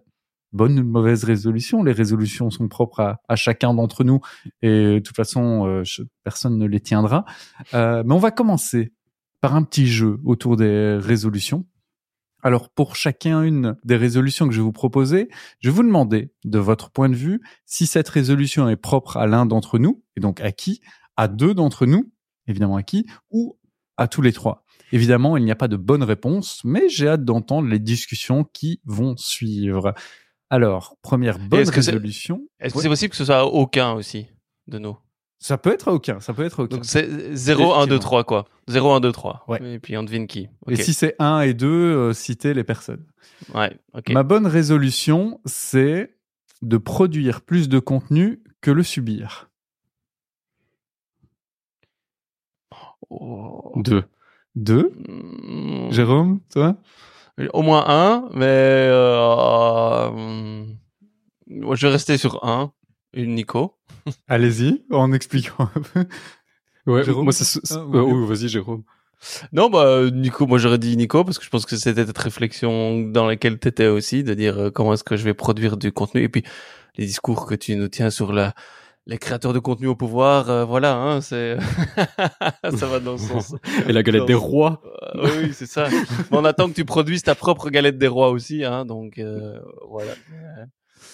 [0.56, 1.84] bonne ou mauvaise résolution.
[1.84, 4.22] Les résolutions sont propres à, chacun d'entre nous
[4.62, 5.84] et de toute façon, euh,
[6.24, 7.26] personne ne les tiendra.
[7.74, 8.93] Euh, mais on va commencer
[9.41, 11.66] par un petit jeu autour des résolutions.
[12.41, 15.30] Alors pour chacun une des résolutions que je vais vous proposer,
[15.60, 19.28] je vais vous demander de votre point de vue si cette résolution est propre à
[19.28, 20.80] l'un d'entre nous, et donc à qui,
[21.18, 22.12] à deux d'entre nous,
[22.47, 23.58] évidemment à qui, ou
[23.97, 24.64] à tous les trois?
[24.91, 28.80] Évidemment, il n'y a pas de bonne réponse, mais j'ai hâte d'entendre les discussions qui
[28.86, 29.95] vont suivre.
[30.50, 32.48] Alors, première bonne résolution.
[32.60, 34.28] Est-ce que c'est possible que ce soit aucun aussi
[34.68, 34.98] de nous?
[35.39, 36.78] Ça peut être aucun, ça peut être aucun.
[36.78, 38.46] Donc c'est 0, 1, 2, 3 quoi.
[38.68, 39.46] 0, 1, 2, 3.
[39.48, 39.74] Ouais.
[39.74, 40.48] Et puis on devine qui.
[40.68, 43.06] Et si c'est 1 et 2, euh, citer les personnes.
[43.54, 44.10] Ouais, ok.
[44.12, 46.16] Ma bonne résolution, c'est
[46.62, 49.50] de produire plus de contenu que le subir.
[53.10, 53.74] Oh.
[53.76, 54.04] Deux.
[54.56, 55.91] Deux hmm.
[55.91, 56.78] Jérôme, toi?
[57.54, 60.66] Au moins un, mais euh,
[61.48, 62.72] je vais rester sur un.
[63.14, 63.78] Une Nico.
[64.28, 66.06] Allez-y, en expliquant un peu.
[66.86, 67.60] Ouais, moi c'est.
[67.72, 68.84] Ah, oui, vas-y, Jérôme.
[69.54, 73.02] Non, bah Nico, moi j'aurais dit Nico parce que je pense que c'était cette réflexion
[73.02, 75.92] dans laquelle tu étais aussi, de dire euh, comment est-ce que je vais produire du
[75.92, 76.44] contenu et puis
[76.98, 78.54] les discours que tu nous tiens sur la
[79.08, 81.58] les créateurs de contenu au pouvoir, euh, voilà, hein, c'est
[82.76, 83.56] ça va dans ce sens.
[83.88, 84.82] Et la galette des rois.
[85.16, 85.88] Euh, oui, c'est ça.
[86.32, 90.14] on attend que tu produises ta propre galette des rois aussi, hein, donc euh, voilà.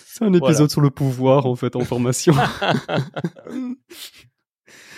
[0.05, 2.33] C'est un épisode sur le pouvoir en fait en formation.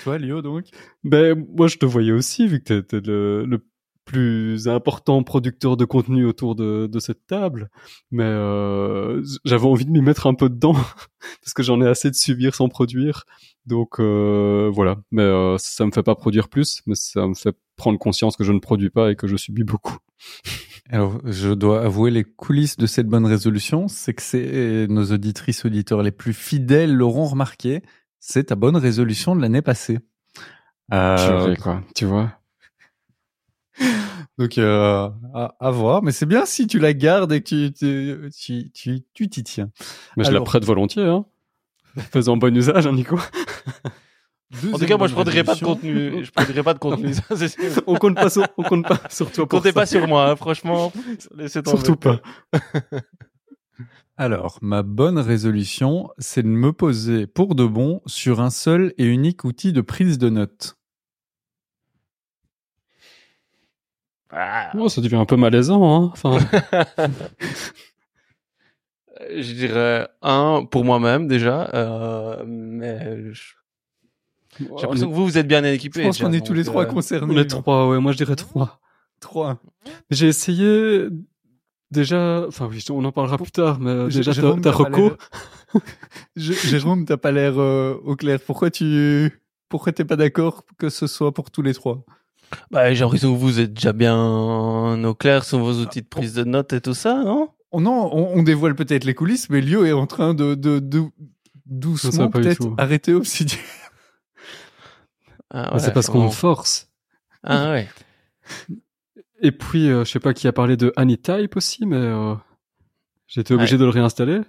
[0.03, 0.65] Toi, Léo, donc?
[1.03, 3.65] Ben moi, je te voyais aussi vu que t'es le, le
[4.05, 7.69] plus important producteur de contenu autour de, de cette table,
[8.11, 10.73] mais euh, j'avais envie de m'y mettre un peu dedans
[11.41, 13.25] parce que j'en ai assez de subir sans produire.
[13.65, 17.55] Donc euh, voilà, mais euh, ça me fait pas produire plus, mais ça me fait
[17.77, 19.97] prendre conscience que je ne produis pas et que je subis beaucoup.
[20.89, 25.63] Alors, je dois avouer les coulisses de cette bonne résolution, c'est que c'est nos auditrices
[25.63, 27.81] auditeurs les plus fidèles l'auront remarqué,
[28.19, 29.99] c'est ta bonne résolution de l'année passée.
[30.93, 32.37] Euh, quoi, tu vois?
[34.37, 38.71] Donc euh, à, voir, mais c'est bien si tu la gardes et que tu tu
[38.71, 39.69] tu tu t'y tiens.
[40.17, 41.25] Mais je la prête volontiers, hein.
[42.11, 43.19] Faisant bon usage, hein, Nico.
[44.73, 46.25] en tout cas, moi, je prendrai pas de contenu.
[46.25, 47.13] Je prendrai pas de contenu.
[47.87, 49.45] on compte pas sur, on compte pas sur toi.
[49.47, 50.91] Comptez pas sur moi, hein, franchement.
[51.35, 51.77] Laissez tomber.
[51.77, 52.21] Surtout pas.
[54.17, 59.05] Alors, ma bonne résolution, c'est de me poser pour de bon sur un seul et
[59.05, 60.77] unique outil de prise de notes.
[64.35, 64.71] Ah.
[64.77, 66.09] Oh, ça devient un peu malaisant, hein.
[66.13, 66.39] Enfin...
[69.29, 73.33] je dirais un pour moi-même déjà, euh, mais
[74.59, 76.01] j'ai l'impression que vous vous êtes bien équipés.
[76.01, 77.33] Je pense qu'on est tous les trois euh, concernés.
[77.33, 77.99] On est trois, ouais.
[77.99, 78.79] Moi, je dirais trois.
[79.19, 79.59] Trois.
[80.09, 81.07] J'ai essayé
[81.91, 82.45] déjà.
[82.47, 85.13] Enfin oui, on en parlera plus tard, mais déjà t'as reco.
[86.35, 88.39] Jérôme, t'as pas l'air euh, au clair.
[88.45, 92.05] Pourquoi tu, pourquoi t'es pas d'accord que ce soit pour tous les trois?
[92.71, 96.33] Bah, j'ai l'impression que vous êtes déjà bien au clair sur vos outils de prise
[96.33, 97.49] de notes et tout ça, non?
[97.71, 101.03] Oh Non, on, dévoile peut-être les coulisses, mais Lio est en train de, de, de
[101.65, 103.57] doucement peut-être arrêter Obsidian.
[105.49, 106.89] Ah c'est parce qu'on force.
[107.43, 107.87] Ah ouais.
[109.41, 112.33] Et puis, euh, je sais pas qui a parlé de Anytype aussi, mais euh,
[113.27, 114.41] j'étais obligé de le réinstaller.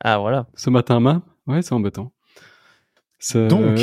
[0.00, 0.46] Ah voilà.
[0.54, 1.20] Ce matin même.
[1.46, 2.12] Ouais, c'est embêtant.
[3.34, 3.78] Donc,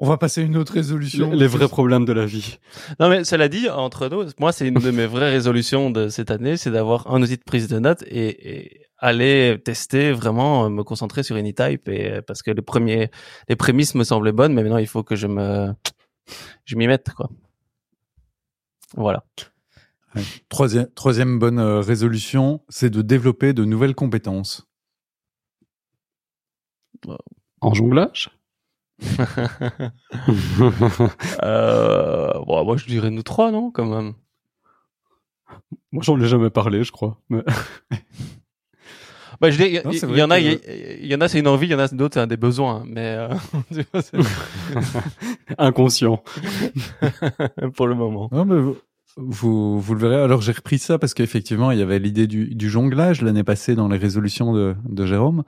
[0.00, 1.30] on va passer à une autre résolution.
[1.30, 2.58] Les, vrais problèmes de la vie.
[2.98, 6.30] Non mais cela dit, entre nous, moi c'est une de mes vraies résolutions de cette
[6.30, 11.22] année, c'est d'avoir un outil de prise de notes et, aller tester vraiment, me concentrer
[11.22, 13.10] sur Anytype et parce que les premiers,
[13.48, 15.72] les prémices me semblaient bonnes, mais maintenant il faut que je me,
[16.64, 17.30] je m'y mette quoi.
[18.94, 19.24] Voilà.
[20.48, 24.66] Troisième, troisième bonne euh, résolution, c'est de développer de nouvelles compétences.
[27.60, 28.30] En jonglage?
[31.42, 34.14] euh, bon, Moi, je dirais nous trois, non Quand même.
[35.92, 37.18] Moi, j'en ai jamais parlé, je crois.
[37.28, 37.42] Mais...
[39.40, 41.74] Bah, je il y, en a, il y, en a, c'est une envie, il y
[41.74, 42.84] en a d'autres, c'est un des besoins.
[42.86, 43.28] Mais euh,
[45.58, 46.22] inconscient
[47.74, 48.28] pour le moment.
[48.32, 48.60] Non, mais
[49.16, 50.22] vous, vous le verrez.
[50.22, 53.74] Alors j'ai repris ça parce qu'effectivement, il y avait l'idée du, du jonglage l'année passée
[53.74, 55.44] dans les résolutions de, de Jérôme.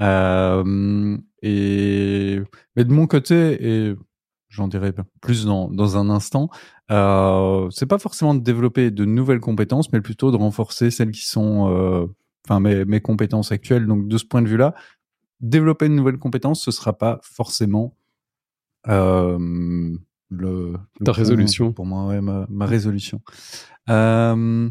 [0.00, 2.40] Euh, et
[2.76, 3.94] mais de mon côté, et
[4.48, 6.50] j'en dirai plus dans, dans un instant,
[6.90, 11.26] euh, c'est pas forcément de développer de nouvelles compétences, mais plutôt de renforcer celles qui
[11.26, 12.06] sont, euh,
[12.46, 13.86] enfin mes, mes compétences actuelles.
[13.86, 14.74] Donc de ce point de vue-là,
[15.40, 17.94] développer une nouvelle compétence, ce sera pas forcément
[18.88, 19.96] euh,
[20.30, 20.74] le,
[21.04, 23.20] ta résolution pour moi ouais, ma, ma résolution
[23.90, 24.70] euh,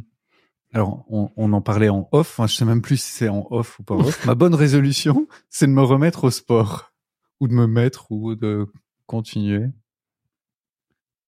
[0.73, 3.47] alors on, on, en parlait en off enfin, je sais même plus si c'est en
[3.49, 4.25] off ou pas off.
[4.25, 6.93] Ma bonne résolution c'est de me remettre au sport.
[7.39, 8.67] Ou de me mettre ou de
[9.05, 9.67] continuer.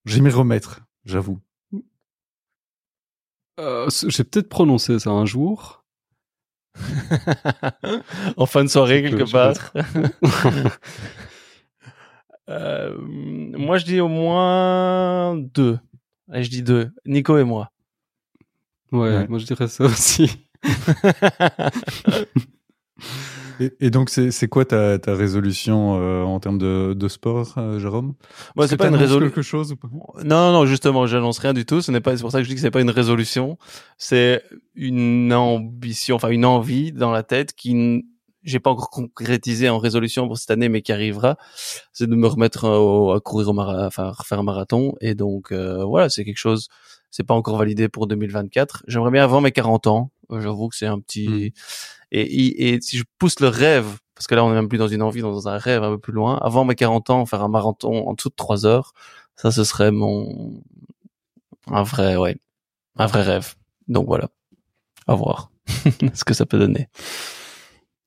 [0.06, 1.40] J'ai m'y remettre j'avoue.
[3.60, 5.84] Euh, j'ai peut-être prononcé ça un jour.
[8.38, 9.74] En fin de soirée quelque part.
[12.50, 15.80] Euh, moi, je dis au moins deux.
[16.30, 16.92] je dis deux.
[17.06, 17.71] Nico et moi.
[18.92, 20.30] Ouais, moi je dirais ça aussi.
[23.80, 28.14] et, donc, c'est quoi ta, ta résolution euh, en termes de, de sport, euh, Jérôme?
[28.56, 29.30] Moi, c'est pas une résolution.
[29.30, 29.88] quelque chose ou pas?
[30.24, 31.82] Non, non, justement, j'annonce rien du tout.
[31.82, 32.16] Ce n'est pas.
[32.16, 33.58] C'est pour ça que je dis que c'est pas une résolution.
[33.98, 34.44] C'est
[34.76, 38.04] une ambition, enfin une envie dans la tête qui
[38.44, 41.38] j'ai pas encore concrétisé en résolution pour cette année, mais qui arrivera,
[41.94, 44.94] c'est de me remettre à courir au marathon, enfin refaire un marathon.
[45.02, 46.70] Et donc euh, voilà, c'est quelque chose.
[47.12, 48.84] C'est pas encore validé pour 2024.
[48.88, 50.12] J'aimerais bien avant mes 40 ans.
[50.32, 51.28] Euh, j'avoue que c'est un petit.
[51.28, 51.50] Hmm.
[52.14, 54.88] Et, et, si je pousse le rêve, parce que là on est même plus dans
[54.88, 56.38] une envie, dans un rêve un peu plus loin.
[56.42, 58.94] Avant mes 40 ans, faire un marathon en dessous de 3 heures,
[59.36, 60.62] ça ce serait mon
[61.68, 62.38] un vrai, ouais,
[62.98, 63.56] un vrai rêve.
[63.88, 64.30] Donc voilà,
[65.08, 65.52] à voir
[66.14, 66.90] ce que ça peut donner.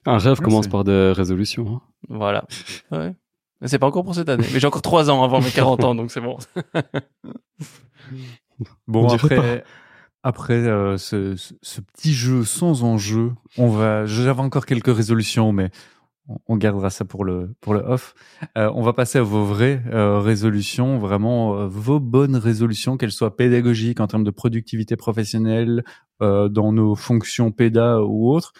[0.07, 1.77] Un rêve commence par des résolutions.
[1.77, 1.81] Hein.
[2.09, 2.45] Voilà.
[2.91, 3.15] Ouais.
[3.61, 4.47] Mais c'est pas encore pour cette année.
[4.53, 6.37] Mais j'ai encore trois ans avant mes 40 ans, donc c'est bon.
[8.87, 9.65] bon, après,
[10.23, 14.07] après euh, ce, ce, petit jeu sans enjeu, on va.
[14.07, 15.71] J'avais encore quelques résolutions, mais
[16.47, 18.15] on gardera ça pour le pour le off.
[18.57, 23.37] Euh, on va passer à vos vraies euh, résolutions, vraiment vos bonnes résolutions, qu'elles soient
[23.37, 25.85] pédagogiques en termes de productivité professionnelle,
[26.21, 28.55] dans nos fonctions péda ou autres.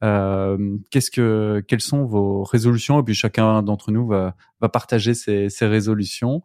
[0.00, 2.98] Qu'est-ce que, quelles sont vos résolutions?
[2.98, 6.42] Et puis chacun d'entre nous va, va partager ses, ses résolutions.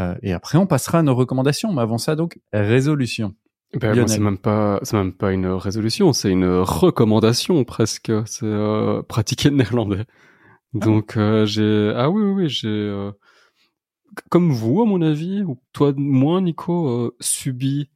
[0.00, 1.72] Euh, et après, on passera à nos recommandations.
[1.72, 3.34] Mais avant ça, donc, résolution.
[3.74, 8.12] Ben, c'est même pas, c'est même pas une résolution, c'est une recommandation presque.
[8.24, 10.04] C'est euh, pratiquer le néerlandais.
[10.06, 10.84] Ah.
[10.84, 13.10] Donc euh, j'ai, ah oui oui, oui j'ai, euh,
[14.30, 17.90] comme vous à mon avis, ou toi moins Nico, subi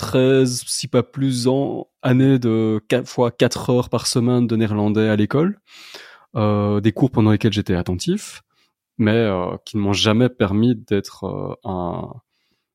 [0.00, 5.08] 13, si pas plus ans, années de 4 fois 4 heures par semaine de néerlandais
[5.08, 5.60] à l'école,
[6.36, 8.42] euh, des cours pendant lesquels j'étais attentif,
[9.00, 12.12] mais euh, qui ne m'ont jamais permis d'être euh, un,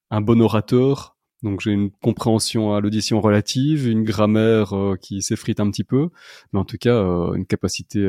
[0.10, 1.16] un, bon orateur.
[1.44, 6.10] Donc j'ai une compréhension à l'audition relative, une grammaire euh, qui s'effrite un petit peu,
[6.52, 8.04] mais en tout cas euh, une capacité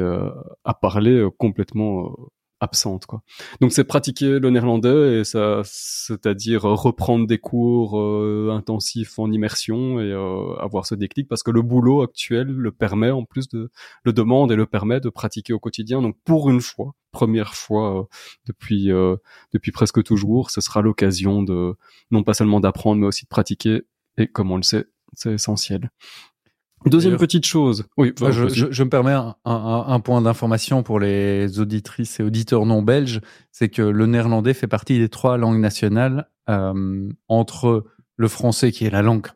[0.64, 2.17] à parler complètement
[2.67, 3.23] absente quoi.
[3.61, 10.01] Donc c'est pratiquer le néerlandais et ça c'est-à-dire reprendre des cours euh, intensifs en immersion
[10.01, 13.71] et euh, avoir ce déclic parce que le boulot actuel le permet en plus de
[14.05, 16.03] le demande et le permet de pratiquer au quotidien.
[16.03, 18.05] Donc pour une fois, première fois euh,
[18.47, 18.91] depuis
[19.53, 21.75] depuis presque toujours, ce sera l'occasion de
[22.11, 23.83] non pas seulement d'apprendre mais aussi de pratiquer
[24.19, 25.91] et comme on le sait, c'est essentiel.
[26.85, 27.85] Deuxième petite chose.
[27.97, 32.22] Oui, je, je- je me permets un, un- un point d'information pour les auditrices et
[32.22, 33.20] auditeurs non belges,
[33.51, 37.85] c'est que le néerlandais fait partie des trois langues nationales euh, entre
[38.16, 39.27] le français qui est la langue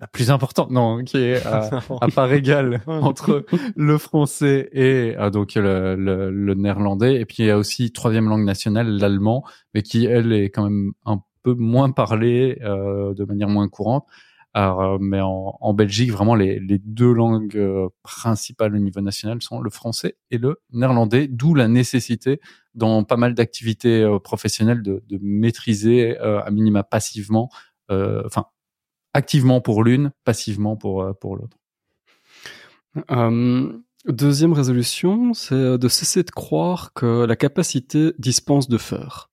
[0.00, 1.70] la plus importante, non, qui est à,
[2.02, 3.46] à part égale entre
[3.76, 7.92] le français et euh, donc le, le- le néerlandais, et puis il y a aussi
[7.92, 13.14] troisième langue nationale, l'allemand, mais qui elle est quand même un peu moins parlée euh,
[13.14, 14.04] de manière moins courante.
[14.56, 19.00] Alors, euh, mais en, en Belgique, vraiment, les, les deux langues euh, principales au niveau
[19.00, 22.40] national sont le français et le néerlandais, d'où la nécessité
[22.74, 27.50] dans pas mal d'activités euh, professionnelles de, de maîtriser à minima passivement,
[27.90, 28.46] euh, enfin
[29.12, 31.58] activement pour l'une, passivement pour pour l'autre.
[34.06, 39.30] Deuxième résolution, c'est de cesser de croire que la capacité dispense de faire.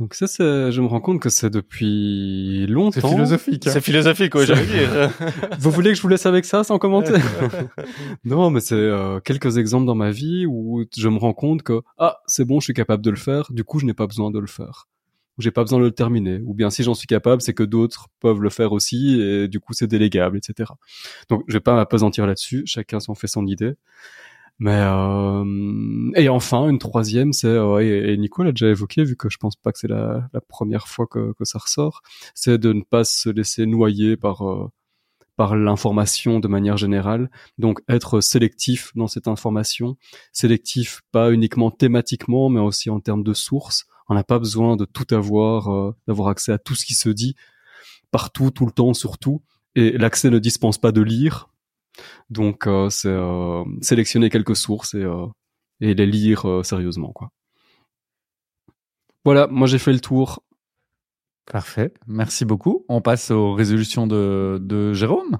[0.00, 3.06] Donc ça, c'est, je me rends compte que c'est depuis longtemps.
[3.06, 3.64] philosophique.
[3.68, 5.10] C'est philosophique, quoi, j'allais dire.
[5.58, 7.12] Vous voulez que je vous laisse avec ça sans commenter
[8.24, 11.82] Non, mais c'est euh, quelques exemples dans ma vie où je me rends compte que
[11.98, 13.52] ah c'est bon, je suis capable de le faire.
[13.52, 14.88] Du coup, je n'ai pas besoin de le faire.
[15.36, 16.40] J'ai pas besoin de le terminer.
[16.46, 19.60] Ou bien si j'en suis capable, c'est que d'autres peuvent le faire aussi et du
[19.60, 20.70] coup c'est délégable, etc.
[21.28, 22.62] Donc je vais pas m'apesantir là-dessus.
[22.64, 23.74] Chacun s'en fait son idée.
[24.60, 29.16] Mais euh, et enfin une troisième, c'est euh, et, et Nico l'a déjà évoqué vu
[29.16, 32.02] que je pense pas que c'est la, première fois que, que ça ressort,
[32.34, 34.68] c'est de ne pas se laisser noyer par euh,
[35.36, 37.30] par l'information de manière générale.
[37.56, 39.96] Donc être sélectif dans cette information,
[40.32, 43.86] sélectif pas uniquement thématiquement, mais aussi en termes de sources.
[44.10, 47.08] On n'a pas besoin de tout avoir, euh, d'avoir accès à tout ce qui se
[47.08, 47.36] dit
[48.10, 49.42] partout, tout le temps, surtout.
[49.74, 51.48] Et l'accès ne dispense pas de lire.
[52.28, 55.26] Donc euh, c'est euh, sélectionner quelques sources et, euh,
[55.80, 57.30] et les lire sérieusement, quoi.
[59.24, 60.42] Voilà, moi j'ai fait le tour.
[61.46, 62.84] Parfait, merci beaucoup.
[62.88, 65.38] On passe aux résolutions de, de Jérôme.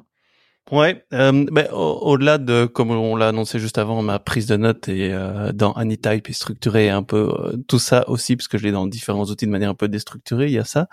[0.71, 4.57] Ouais, euh, ben, au- au-delà de, comme on l'a annoncé juste avant, ma prise de
[4.57, 8.57] notes et euh, dans Anytype est structurée un peu euh, tout ça aussi, parce que
[8.57, 10.87] je l'ai dans différents outils de manière un peu déstructurée, il y a ça.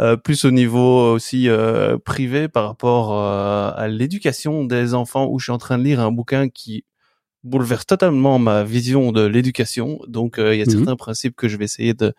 [0.00, 5.38] Euh, plus au niveau aussi euh, privé par rapport euh, à l'éducation des enfants, où
[5.38, 6.84] je suis en train de lire un bouquin qui
[7.44, 10.00] bouleverse totalement ma vision de l'éducation.
[10.08, 10.72] Donc euh, il y a Mhm.
[10.72, 12.14] certains principes que je vais essayer de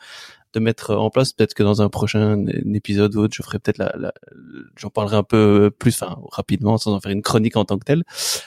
[0.54, 1.34] de mettre en place.
[1.34, 4.14] Peut-être que dans un prochain épisode ou autre, je ferai peut-être la, la-
[4.78, 7.86] j'en parlerai un peu plus, enfin rapidement, sans en faire une chronique en tant que
[7.86, 8.04] telle.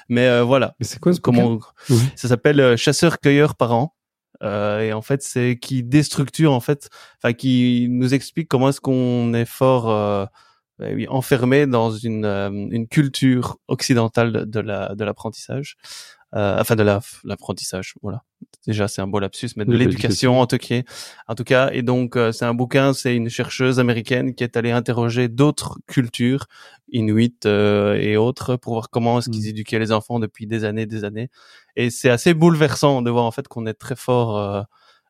[0.08, 1.58] Mais euh, voilà, Mais c'est quoi ce comment
[1.90, 1.96] Oui.
[2.16, 3.94] ça s'appelle euh, chasseur-cueilleur par an.
[4.42, 6.88] Euh, et en fait, c'est qui déstructure en fait,
[7.22, 10.26] enfin qui nous explique comment est-ce qu'on est fort euh,
[10.80, 15.76] oui, enfermé dans une euh, une culture occidentale de, de la de l'apprentissage,
[16.34, 17.94] euh, enfin de la l'apprentissage.
[18.02, 18.22] Voilà.
[18.66, 20.82] Déjà, c'est un beau lapsus, mais de l'éducation en tout cas.
[21.28, 24.56] En tout cas, et donc euh, c'est un bouquin, c'est une chercheuse américaine qui est
[24.56, 26.46] allée interroger d'autres cultures,
[26.90, 29.48] inuit euh, et autres, pour voir comment est-ce qu'ils Mm.
[29.48, 31.28] éduquaient les enfants depuis des années, des années.
[31.76, 34.60] Et c'est assez bouleversant de voir en fait qu'on est très fort, euh,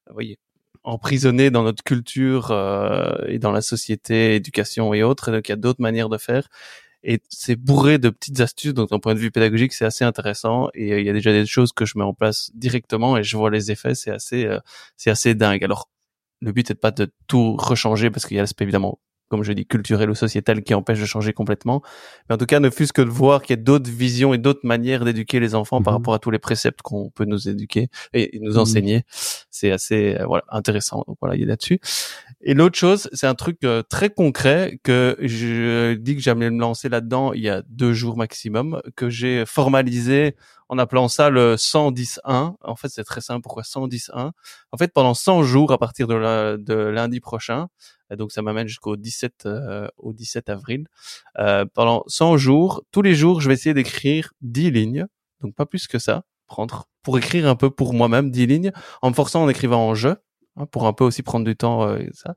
[0.08, 0.38] vous voyez,
[0.84, 5.28] emprisonné dans notre culture euh, et dans la société, éducation et autres.
[5.28, 6.48] Et donc il y a d'autres manières de faire.
[7.04, 8.74] Et c'est bourré de petites astuces.
[8.74, 10.68] Donc d'un point de vue pédagogique, c'est assez intéressant.
[10.74, 13.24] Et euh, il y a déjà des choses que je mets en place directement et
[13.24, 13.94] je vois les effets.
[13.94, 14.58] C'est assez, euh,
[14.96, 15.64] c'est assez dingue.
[15.64, 15.88] Alors
[16.40, 18.98] le but n'est pas de tout rechanger parce qu'il y a l'aspect évidemment
[19.32, 21.80] comme je dis, culturel ou sociétal qui empêche de changer complètement.
[22.28, 24.38] Mais en tout cas, ne fût-ce que de voir qu'il y a d'autres visions et
[24.38, 25.96] d'autres manières d'éduquer les enfants par Mhm.
[26.00, 28.58] rapport à tous les préceptes qu'on peut nous éduquer et nous Mhm.
[28.58, 29.04] enseigner,
[29.50, 31.02] c'est assez euh, voilà intéressant.
[31.08, 31.80] Donc voilà, il est là-dessus.
[32.42, 36.60] Et l'autre chose, c'est un truc euh, très concret que je dis que j'allais me
[36.60, 40.36] lancer là-dedans il y a deux jours maximum, que j'ai formalisé
[40.72, 42.54] en appelant ça le 110.1.
[42.62, 43.42] En fait, c'est très simple.
[43.42, 44.30] Pourquoi 110.1
[44.72, 47.68] En fait, pendant 100 jours à partir de, lundi prochain,
[48.16, 50.86] donc ça m'amène jusqu'au 17 euh, au 17 avril.
[51.38, 55.06] Euh, pendant 100 jours, tous les jours, je vais essayer d'écrire 10 lignes,
[55.42, 59.10] donc pas plus que ça, prendre pour écrire un peu pour moi-même 10 lignes, en
[59.10, 60.16] me forçant en écrivant en jeu,
[60.56, 62.34] hein, pour un peu aussi prendre du temps euh, et ça,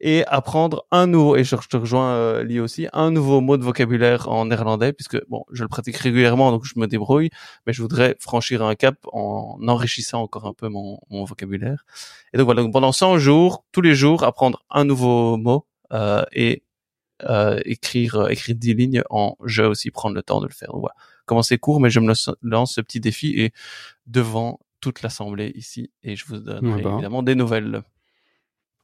[0.00, 3.56] et apprendre un nouveau, et je, je te rejoins euh, Lee aussi, un nouveau mot
[3.56, 7.30] de vocabulaire en néerlandais, puisque bon, je le pratique régulièrement, donc je me débrouille,
[7.66, 11.84] mais je voudrais franchir un cap en enrichissant encore un peu mon, mon vocabulaire.
[12.32, 16.24] Et donc voilà, donc pendant 100 jours, tous les jours, apprendre un nouveau mot euh,
[16.32, 16.62] et
[17.28, 20.70] euh, écrire euh, écrire 10 lignes en jeu aussi, prendre le temps de le faire.
[20.72, 20.94] Donc voilà,
[21.26, 23.52] commencer court, mais je me lance ce petit défi et
[24.06, 26.90] devant toute l'assemblée ici, et je vous donnerai Ouais, bah.
[26.94, 27.82] évidemment des nouvelles.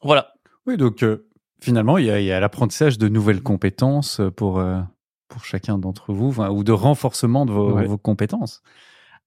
[0.02, 0.32] Voilà.
[0.66, 1.28] Oui, donc euh,
[1.60, 4.80] finalement, il y a, l'apprentissage de nouvelles compétences pour, euh,
[5.28, 7.86] pour chacun d'entre vous, ou de renforcement de vos, Ouais.
[7.86, 8.62] vos compétences.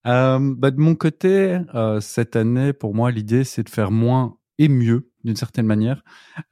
[0.08, 1.60] Euh, bah, de mon côté,
[2.00, 6.04] cette année, pour moi, l'idée, c'est de faire moins et mieux, d'une certaine manière,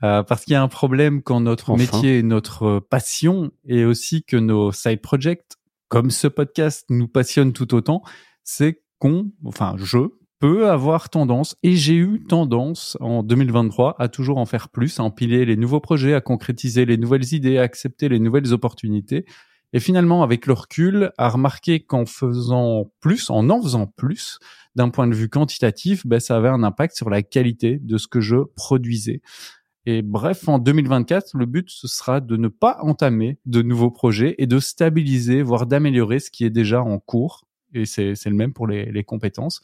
[0.03, 1.81] Euh, parce qu'il y a un problème quand notre Enfin.
[1.81, 5.43] métier et notre passion, et aussi que nos side projects
[5.89, 8.01] comme ce podcast nous passionne tout autant,
[8.43, 14.37] c'est qu'on, enfin je peux avoir tendance, et j'ai eu tendance en 2023 à toujours
[14.37, 18.07] en faire plus, à empiler les nouveaux projets, à concrétiser les nouvelles idées, à accepter
[18.07, 19.25] les nouvelles opportunités.
[19.73, 24.39] Et finalement, avec le recul, à remarquer qu'en faisant plus, en en faisant plus,
[24.75, 28.07] d'un point de vue quantitatif, ben, ça avait un impact sur la qualité de ce
[28.07, 29.21] que je produisais.
[29.85, 34.35] Et bref, en 2024, le but, ce sera de ne pas entamer de nouveaux projets
[34.37, 37.46] et de stabiliser, voire d'améliorer ce qui est déjà en cours.
[37.73, 39.61] Et c'est le même pour les, les compétences.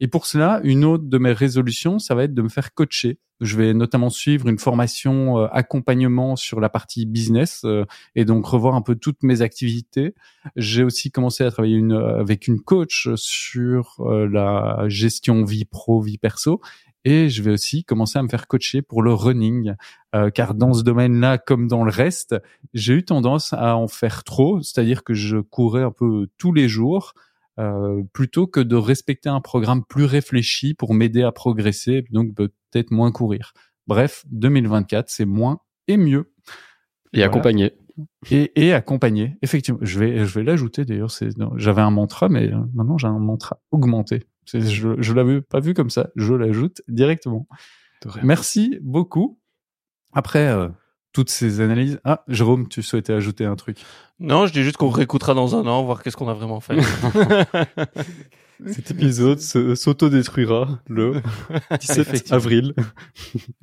[0.00, 3.18] Et pour cela, une autre de mes résolutions, ça va être de me faire coacher.
[3.40, 7.84] Je vais notamment suivre une formation euh, accompagnement sur la partie business euh,
[8.14, 10.14] et donc revoir un peu toutes mes activités.
[10.56, 16.00] J'ai aussi commencé à travailler une, euh, avec une coach sur la gestion vie pro,
[16.00, 16.60] vie perso.
[17.06, 19.74] Et je vais aussi commencer à me faire coacher pour le running,
[20.34, 22.36] car dans ce domaine-là, comme dans le reste,
[22.74, 26.68] j'ai eu tendance à en faire trop, c'est-à-dire que je courais un peu tous les
[26.68, 27.14] jours,
[27.60, 32.90] euh, plutôt que de respecter un programme plus réfléchi pour m'aider à progresser, donc peut-être
[32.90, 33.52] moins courir.
[33.86, 36.32] Bref, 2024, c'est moins et mieux.
[37.12, 37.72] Et accompagné.
[38.30, 39.80] Et, et accompagné, effectivement.
[39.82, 41.10] Je vais, je vais l'ajouter d'ailleurs.
[41.56, 44.24] J'avais un mantra, mais maintenant j'ai un mantra augmenté.
[44.46, 46.10] Je, je l'avais pas vu comme ça.
[46.16, 47.46] Je l'ajoute directement.
[48.22, 49.38] Merci beaucoup.
[50.12, 50.68] Après, euh,
[51.12, 52.00] toutes ces analyses.
[52.04, 53.78] Ah, Jérôme, tu souhaitais ajouter un truc?
[54.18, 56.76] Non, je dis juste qu'on réécoutera dans un an, voir qu'est-ce qu'on a vraiment fait.
[58.66, 61.22] Cet épisode s'autodétruira le
[61.80, 62.74] 17 avril.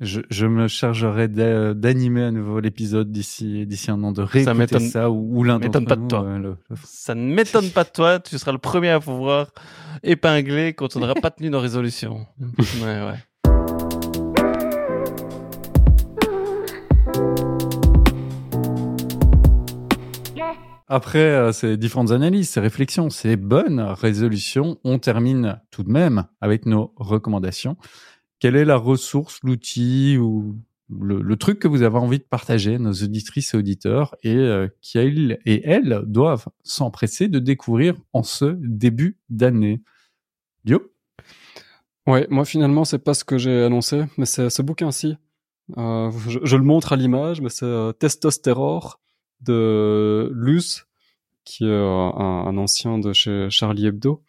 [0.00, 4.80] Je, je me chargerai d'animer à nouveau l'épisode d'ici d'ici un an, de réécouter ça,
[4.80, 6.24] ça ou, ou l'un m'étonne pas de toi.
[6.24, 8.18] Euh, ça ne m'étonne pas de toi.
[8.18, 9.52] Tu seras le premier à pouvoir
[10.02, 12.26] épingler quand on n'aura pas tenu nos résolutions.
[12.82, 13.18] ouais, ouais.
[20.88, 26.24] Après euh, ces différentes analyses, ces réflexions, ces bonnes résolutions, on termine tout de même
[26.40, 27.76] avec nos recommandations.
[28.40, 30.56] Quelle est la ressource, l'outil ou
[30.90, 35.38] le, truc que vous avez envie de partager, nos auditrices et auditeurs, et euh, qu'ils
[35.44, 39.82] et elles doivent s'empresser de découvrir en ce début d'année?
[40.64, 40.90] Dio?
[42.06, 45.16] Ouais, moi finalement, c'est pas ce que j'ai annoncé, mais c'est ce bouquin-ci.
[45.76, 48.98] Euh, je, le montre à l'image, mais c'est euh, Testostérore
[49.40, 50.86] de Luce,
[51.44, 54.22] qui est euh, un, ancien de chez Charlie Hebdo.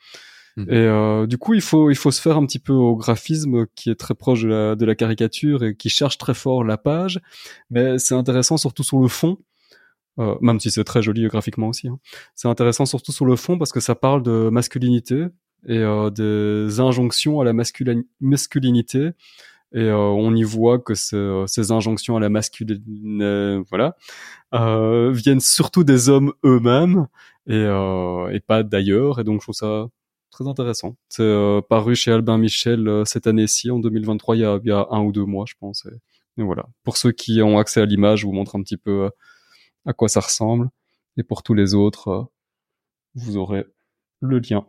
[0.57, 0.69] Mhm.
[0.69, 3.65] Et euh, du coup, il faut il faut se faire un petit peu au graphisme
[3.75, 6.77] qui est très proche de la, de la caricature et qui cherche très fort la
[6.77, 7.19] page,
[7.69, 9.37] mais c'est intéressant surtout sur le fond.
[10.19, 11.87] Euh, même si c'est très joli graphiquement aussi.
[11.87, 11.99] Hein.
[12.35, 15.27] C'est intéressant surtout sur le fond parce que ça parle de masculinité
[15.65, 19.11] et euh, des injonctions à la masculinité
[19.71, 23.95] et euh, on y voit que ces injonctions à la masculine, euh, voilà,
[24.53, 27.07] euh, viennent surtout des hommes eux-mêmes
[27.47, 29.19] et, et pas d'ailleurs.
[29.19, 29.87] Et donc je trouve ça
[30.31, 30.95] très intéressant.
[31.09, 34.87] C'est paru chez Albin Michel cette année-ci, en 2023, il y, a, il y a
[34.89, 35.85] un ou deux mois, je pense.
[35.85, 36.65] Et, voilà.
[36.83, 39.09] Pour ceux qui ont accès à l'image, je vous montre un petit peu
[39.85, 40.69] à quoi ça ressemble.
[41.17, 42.29] Et pour tous les autres,
[43.13, 43.65] vous aurez
[44.21, 44.65] le lien.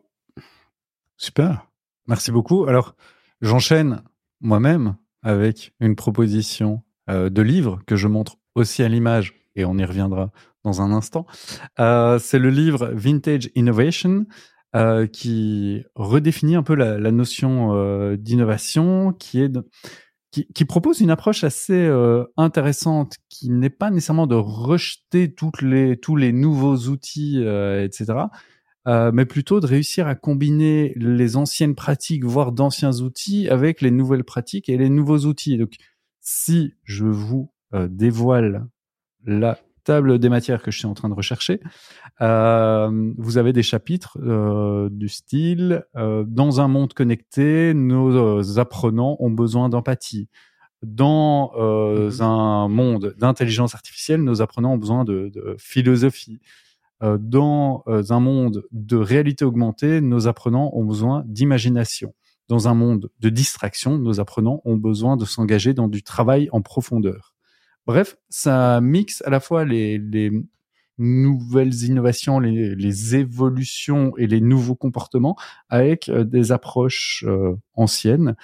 [1.17, 1.69] Super.
[2.09, 2.65] Merci beaucoup.
[2.65, 2.97] Alors,
[3.41, 4.03] j'enchaîne
[4.41, 9.77] moi-même avec une proposition euh, de livre que je montre aussi à l'image et on
[9.79, 10.31] y reviendra
[10.65, 11.27] dans un instant.
[11.79, 14.27] Euh, c'est le livre Vintage Innovation
[14.77, 19.53] euh, qui redéfinit un peu la, notion d'innovation, qui est
[20.31, 21.91] qui, propose une approche assez
[22.37, 28.29] intéressante, qui n'est pas nécessairement de rejeter les tous les nouveaux outils, etc
[28.89, 33.91] euh, mais plutôt de réussir à combiner les anciennes pratiques, voire d'anciens outils, avec les
[33.91, 35.59] nouvelles pratiques et les nouveaux outils.
[35.59, 35.75] Donc,
[36.21, 38.67] si je vous euh, dévoile
[39.25, 41.61] la table des matières que je suis en train de rechercher,
[42.21, 49.31] euh, vous avez des chapitres euh, du style dans un monde connecté, nos apprenants ont
[49.31, 50.29] besoin d'empathie.
[50.83, 56.41] Dans mmh un monde d'intelligence artificielle, nos apprenants ont besoin de, de philosophie.
[57.03, 62.15] Euh, dans euh, un monde de réalité augmentée, nos apprenants ont besoin d'imagination.
[62.49, 66.61] Dans un monde de distraction, nos apprenants ont besoin de s'engager dans du travail en
[66.61, 67.35] profondeur.
[67.87, 70.31] Bref, ça mixe à la fois les, les
[70.99, 75.37] nouvelles innovations, les, les, évolutions et les nouveaux comportements
[75.71, 77.25] avec euh, des approches
[77.75, 78.37] anciennes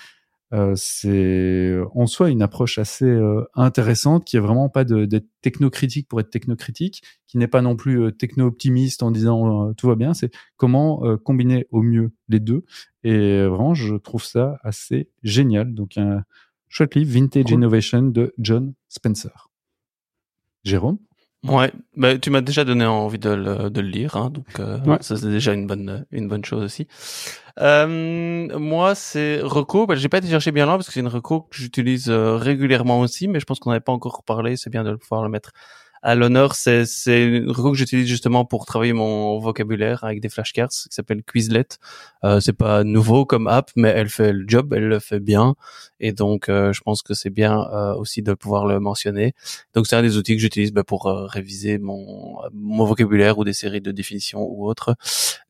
[0.53, 6.09] euh, c'est en soi une approche assez euh, intéressante qui est vraiment pas d'être technocritique
[6.09, 10.15] pour être technocritique, qui n'est pas non plus euh, techno-optimiste en disant tout va bien.
[10.15, 12.65] C'est comment combiner au mieux les deux.
[13.03, 15.75] Et vraiment, je trouve ça assez génial.
[15.75, 16.23] Donc un
[16.69, 19.51] chouette livre, Vintage Innovation de John Spencer.
[20.65, 20.99] Jérôme?
[21.45, 24.79] Ouais, bah, tu m'as déjà donné envie de le, de le lire, hein, donc euh,
[24.85, 24.97] Ouais.
[25.01, 26.89] ça c'est déjà une bonne une bonne chose aussi.
[27.61, 31.07] Euh, moi c'est Reco, bah, j'ai pas été chercher bien loin parce que c'est une
[31.09, 34.71] Reco que j'utilise euh, régulièrement aussi, mais je pense qu'on n'avait pas encore parlé, c'est
[34.71, 35.53] bien de pouvoir le mettre
[36.07, 36.55] à l'honneur.
[36.55, 41.25] C'est une Reco que j'utilise justement pour travailler mon vocabulaire avec des flashcards qui s'appelle
[41.25, 41.67] Quizlet.
[42.23, 45.57] Euh, c'est pas nouveau comme app, mais elle fait le job, elle le fait bien,
[45.99, 49.35] et donc euh, je pense que c'est bien euh, aussi de pouvoir le mentionner.
[49.75, 53.45] Donc c'est un des outils que j'utilise bah, pour euh, réviser mon mon vocabulaire ou
[53.45, 54.95] des séries de définitions ou autres.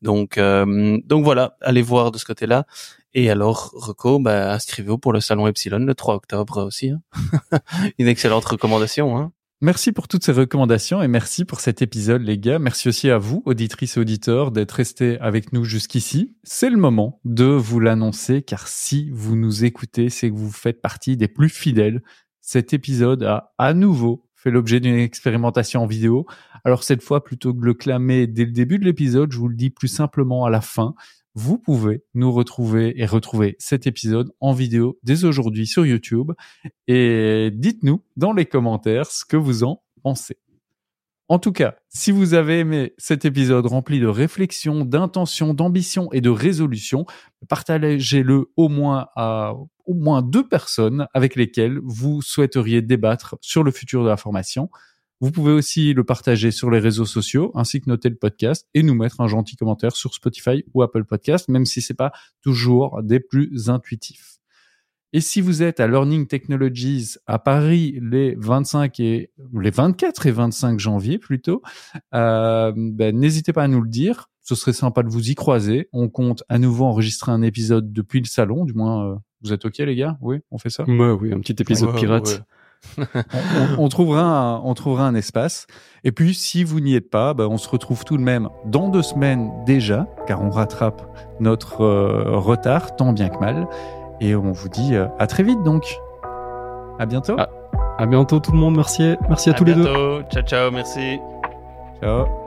[0.01, 2.65] Donc euh, donc voilà, allez voir de ce côté-là.
[3.13, 6.89] Et alors Reco, bah, inscrivez-vous pour le salon Epsilon le 3 octobre aussi.
[6.89, 7.01] hein.
[7.99, 9.17] Une excellente recommandation.
[9.17, 9.31] Hein.
[9.59, 12.59] Merci pour toutes ces recommandations et merci pour cet épisode, les gars.
[12.59, 16.35] Merci aussi à vous, auditrices et auditeurs, d'être restés avec nous jusqu'ici.
[16.43, 20.79] C'est le moment de vous l'annoncer, car si vous nous écoutez, c'est que vous faites
[20.79, 22.03] partie des plus fidèles.
[22.39, 26.27] Cet épisode a à nouveau fait l'objet d'une expérimentation en vidéo.
[26.63, 29.47] Alors cette fois, plutôt que de le clamer dès le début de l'épisode, je vous
[29.47, 30.93] le dis plus simplement à la fin.
[31.39, 36.31] Vous pouvez nous retrouver et retrouver cet épisode en vidéo dès aujourd'hui sur YouTube
[36.87, 40.39] et dites-nous dans les commentaires ce que vous en pensez.
[41.27, 46.21] En tout cas, si vous avez aimé cet épisode rempli de réflexion, d'intention, d'ambition et
[46.21, 47.05] de résolution,
[47.47, 49.53] partagez-le au moins à
[49.85, 54.71] au moins deux personnes avec lesquelles vous souhaiteriez débattre sur le futur de la formation.
[55.19, 58.83] Vous pouvez aussi le partager sur les réseaux sociaux ainsi que noter le podcast et
[58.83, 62.11] nous mettre un gentil commentaire sur Spotify ou Apple Podcast, même si c'est pas
[62.43, 64.35] toujours des plus intuitifs.
[65.13, 70.31] Et si vous êtes à Learning Technologies à Paris les 25 et les 24 et
[70.31, 71.61] 25 janvier plutôt,
[72.13, 74.29] euh, ben, n'hésitez pas à nous le dire.
[74.41, 75.89] Ce serait sympa de vous y croiser.
[75.93, 78.65] On compte à nouveau enregistrer un épisode depuis le salon.
[78.65, 80.17] Du moins, euh, vous êtes ok les gars?
[80.21, 80.83] Oui, on fait ça?
[80.83, 82.27] Ouais, oui, un petit épisode Ouais, pirate.
[82.27, 82.39] ouais.
[83.77, 85.67] On, trouvera un, on trouvera un espace.
[86.03, 88.89] Et puis, si vous n'y êtes pas, ben, on se retrouve tout de même dans
[88.89, 91.01] deux semaines déjà, car on rattrape
[91.39, 93.67] notre euh, retard tant bien que mal.
[94.19, 95.99] Et on vous dit euh, à très vite donc.
[96.99, 97.35] À bientôt.
[97.99, 99.83] À bientôt tout le monde, merci, merci à, tous les deux.
[99.83, 100.21] bientôt.
[100.31, 101.19] Ciao ciao, merci.
[102.01, 102.46] Ciao.